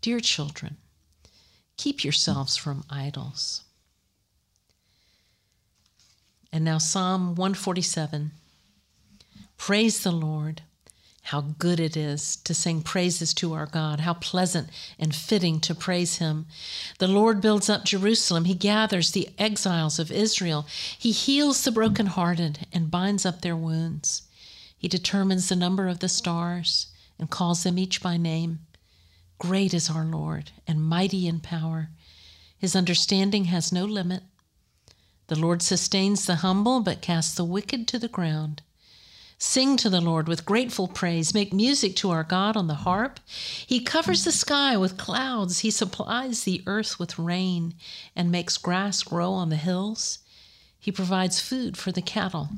Dear 0.00 0.20
children, 0.20 0.78
keep 1.76 2.02
yourselves 2.02 2.56
from 2.56 2.84
idols. 2.88 3.64
And 6.50 6.64
now, 6.64 6.78
Psalm 6.78 7.34
147. 7.34 8.30
Praise 9.58 10.00
the 10.00 10.12
Lord. 10.12 10.62
How 11.22 11.40
good 11.40 11.80
it 11.80 11.96
is 11.96 12.36
to 12.44 12.54
sing 12.54 12.82
praises 12.82 13.34
to 13.34 13.52
our 13.52 13.66
God. 13.66 13.98
How 13.98 14.14
pleasant 14.14 14.68
and 14.96 15.12
fitting 15.12 15.58
to 15.60 15.74
praise 15.74 16.18
Him. 16.18 16.46
The 16.98 17.08
Lord 17.08 17.40
builds 17.40 17.68
up 17.68 17.84
Jerusalem. 17.84 18.44
He 18.44 18.54
gathers 18.54 19.10
the 19.10 19.30
exiles 19.36 19.98
of 19.98 20.12
Israel. 20.12 20.66
He 20.96 21.10
heals 21.10 21.62
the 21.62 21.72
brokenhearted 21.72 22.68
and 22.72 22.92
binds 22.92 23.26
up 23.26 23.42
their 23.42 23.56
wounds. 23.56 24.22
He 24.78 24.86
determines 24.86 25.48
the 25.48 25.56
number 25.56 25.88
of 25.88 25.98
the 25.98 26.08
stars 26.08 26.86
and 27.18 27.28
calls 27.28 27.64
them 27.64 27.76
each 27.76 28.00
by 28.00 28.16
name. 28.16 28.60
Great 29.38 29.74
is 29.74 29.90
our 29.90 30.04
Lord 30.04 30.52
and 30.68 30.84
mighty 30.84 31.26
in 31.26 31.40
power. 31.40 31.90
His 32.56 32.76
understanding 32.76 33.46
has 33.46 33.72
no 33.72 33.84
limit. 33.84 34.22
The 35.26 35.38
Lord 35.38 35.60
sustains 35.60 36.24
the 36.24 36.36
humble, 36.36 36.80
but 36.80 37.02
casts 37.02 37.34
the 37.34 37.44
wicked 37.44 37.88
to 37.88 37.98
the 37.98 38.06
ground. 38.06 38.62
Sing 39.38 39.76
to 39.76 39.90
the 39.90 40.00
Lord 40.00 40.28
with 40.28 40.46
grateful 40.46 40.88
praise. 40.88 41.34
Make 41.34 41.52
music 41.52 41.94
to 41.96 42.10
our 42.10 42.24
God 42.24 42.56
on 42.56 42.68
the 42.68 42.74
harp. 42.74 43.20
He 43.66 43.80
covers 43.80 44.24
the 44.24 44.32
sky 44.32 44.78
with 44.78 44.96
clouds. 44.96 45.58
He 45.58 45.70
supplies 45.70 46.44
the 46.44 46.62
earth 46.66 46.98
with 46.98 47.18
rain 47.18 47.74
and 48.14 48.30
makes 48.30 48.56
grass 48.56 49.02
grow 49.02 49.32
on 49.32 49.50
the 49.50 49.56
hills. 49.56 50.20
He 50.78 50.90
provides 50.90 51.40
food 51.40 51.76
for 51.76 51.92
the 51.92 52.00
cattle 52.00 52.48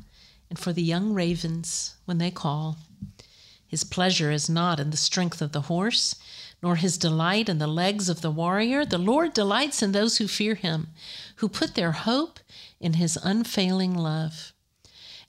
and 0.49 0.59
for 0.59 0.73
the 0.73 0.83
young 0.83 1.13
ravens 1.13 1.97
when 2.05 2.19
they 2.19 2.31
call. 2.31 2.77
His 3.67 3.83
pleasure 3.83 4.31
is 4.31 4.49
not 4.49 4.79
in 4.79 4.91
the 4.91 4.97
strength 4.97 5.43
of 5.43 5.53
the 5.53 5.63
horse, 5.63 6.15
nor 6.63 6.77
his 6.77 6.97
delight 6.97 7.49
in 7.49 7.59
the 7.59 7.67
legs 7.67 8.09
of 8.09 8.21
the 8.21 8.31
warrior. 8.31 8.85
The 8.85 8.99
Lord 8.99 9.35
delights 9.35 9.83
in 9.83 9.93
those 9.93 10.19
who 10.19 10.29
fear 10.29 10.55
him, 10.55 10.89
who 11.37 11.49
put 11.49 11.75
their 11.75 11.93
hope 11.93 12.39
in 12.81 12.95
his 12.95 13.19
unfailing 13.23 13.95
love. 13.95 14.53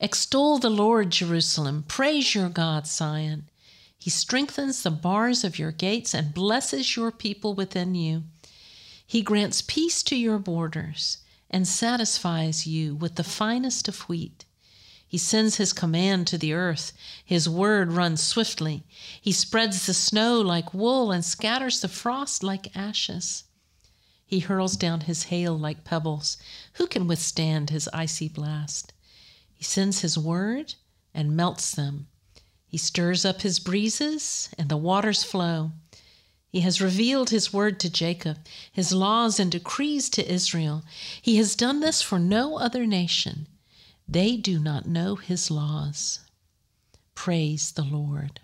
Extol 0.02 0.60
the 0.60 0.70
Lord, 0.70 1.10
Jerusalem. 1.10 1.84
Praise 1.86 2.34
your 2.34 2.48
God, 2.48 2.88
Zion. 2.88 3.50
He 3.98 4.10
strengthens 4.10 4.82
the 4.82 4.92
bars 4.92 5.44
of 5.44 5.60
your 5.60 5.74
gates 5.74 6.14
and 6.14 6.34
blesses 6.34 6.96
your 6.96 7.12
people 7.12 7.54
within 7.54 7.96
you. 7.96 8.24
He 9.06 9.22
grants 9.22 9.62
peace 9.62 10.02
to 10.04 10.16
your 10.16 10.40
borders 10.40 11.18
and 11.50 11.68
satisfies 11.68 12.66
you 12.66 12.96
with 12.96 13.16
the 13.16 13.26
finest 13.26 13.90
of 13.90 14.08
wheat. 14.08 14.46
He 15.06 15.18
sends 15.18 15.58
his 15.58 15.74
command 15.74 16.28
to 16.28 16.38
the 16.38 16.54
earth. 16.54 16.94
His 17.26 17.50
word 17.50 17.92
runs 17.92 18.24
swiftly. 18.24 18.86
He 19.20 19.34
spreads 19.34 19.86
the 19.86 19.94
snow 19.94 20.40
like 20.40 20.74
wool 20.74 21.12
and 21.12 21.26
scatters 21.26 21.82
the 21.82 21.90
frost 21.90 22.42
like 22.42 22.74
ashes. 22.74 23.44
He 24.26 24.40
hurls 24.40 24.78
down 24.78 25.02
his 25.02 25.24
hail 25.24 25.60
like 25.60 25.84
pebbles. 25.84 26.38
Who 26.76 26.88
can 26.88 27.06
withstand 27.06 27.70
his 27.70 27.90
icy 27.92 28.30
blast? 28.30 28.94
He 29.60 29.66
sends 29.66 30.00
his 30.00 30.18
word 30.18 30.76
and 31.14 31.36
melts 31.36 31.76
them. 31.76 32.08
He 32.66 32.78
stirs 32.78 33.26
up 33.26 33.42
his 33.42 33.60
breezes, 33.60 34.50
and 34.58 34.70
the 34.70 34.78
waters 34.78 35.26
flow. 35.26 35.72
He 36.48 36.62
has 36.62 36.80
revealed 36.80 37.30
his 37.30 37.52
word 37.52 37.78
to 37.82 37.90
Jacob, 37.92 38.38
his 38.72 38.94
laws 38.94 39.38
and 39.38 39.52
decrees 39.52 40.10
to 40.12 40.26
Israel. 40.26 40.86
He 41.22 41.36
has 41.36 41.58
done 41.58 41.82
this 41.82 42.02
for 42.02 42.18
no 42.18 42.58
other 42.58 42.86
nation. 42.86 43.48
They 44.08 44.38
do 44.38 44.60
not 44.60 44.88
know 44.88 45.18
his 45.18 45.52
laws. 45.52 46.22
Praise 47.14 47.74
the 47.74 47.84
Lord. 47.84 48.40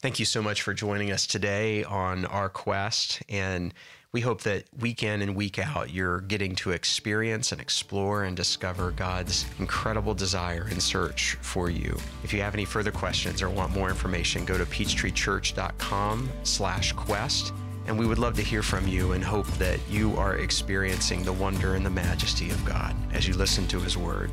Thank 0.00 0.18
you 0.18 0.26
so 0.26 0.42
much 0.42 0.60
for 0.60 0.74
joining 0.74 1.10
us 1.10 1.26
today 1.26 1.82
on 1.82 2.26
our 2.26 2.50
quest. 2.50 3.22
And 3.30 3.72
we 4.14 4.20
hope 4.20 4.42
that 4.42 4.62
week 4.78 5.02
in 5.02 5.22
and 5.22 5.34
week 5.34 5.58
out, 5.58 5.90
you're 5.90 6.20
getting 6.20 6.54
to 6.54 6.70
experience 6.70 7.50
and 7.50 7.60
explore 7.60 8.22
and 8.22 8.36
discover 8.36 8.92
God's 8.92 9.44
incredible 9.58 10.14
desire 10.14 10.68
and 10.70 10.80
search 10.80 11.36
for 11.40 11.68
you. 11.68 11.98
If 12.22 12.32
you 12.32 12.40
have 12.40 12.54
any 12.54 12.64
further 12.64 12.92
questions 12.92 13.42
or 13.42 13.50
want 13.50 13.74
more 13.74 13.88
information, 13.88 14.44
go 14.44 14.56
to 14.56 14.64
peachtreechurch.com 14.66 16.30
slash 16.44 16.92
quest. 16.92 17.52
And 17.88 17.98
we 17.98 18.06
would 18.06 18.20
love 18.20 18.36
to 18.36 18.42
hear 18.42 18.62
from 18.62 18.86
you 18.86 19.12
and 19.12 19.24
hope 19.24 19.48
that 19.54 19.80
you 19.90 20.16
are 20.16 20.36
experiencing 20.36 21.24
the 21.24 21.32
wonder 21.32 21.74
and 21.74 21.84
the 21.84 21.90
majesty 21.90 22.50
of 22.50 22.64
God 22.64 22.94
as 23.12 23.26
you 23.26 23.34
listen 23.34 23.66
to 23.66 23.80
His 23.80 23.96
Word. 23.96 24.30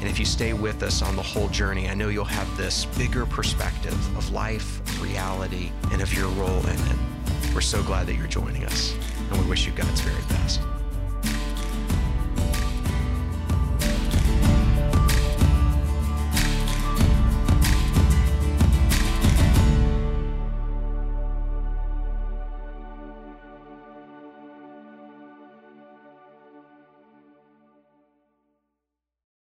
And 0.00 0.10
if 0.10 0.18
you 0.18 0.26
stay 0.26 0.52
with 0.52 0.82
us 0.82 1.00
on 1.00 1.16
the 1.16 1.22
whole 1.22 1.48
journey, 1.48 1.88
I 1.88 1.94
know 1.94 2.10
you'll 2.10 2.26
have 2.26 2.54
this 2.58 2.84
bigger 2.84 3.24
perspective 3.24 3.94
of 4.18 4.30
life, 4.30 4.82
reality, 5.02 5.72
and 5.90 6.02
of 6.02 6.12
your 6.12 6.28
role 6.28 6.60
in 6.60 6.76
it. 6.76 7.15
We're 7.56 7.62
so 7.62 7.82
glad 7.82 8.06
that 8.08 8.16
you're 8.16 8.26
joining 8.26 8.66
us, 8.66 8.94
and 9.30 9.40
we 9.40 9.48
wish 9.48 9.64
you 9.64 9.72
God's 9.72 10.02
very 10.02 10.22
best. 10.28 10.60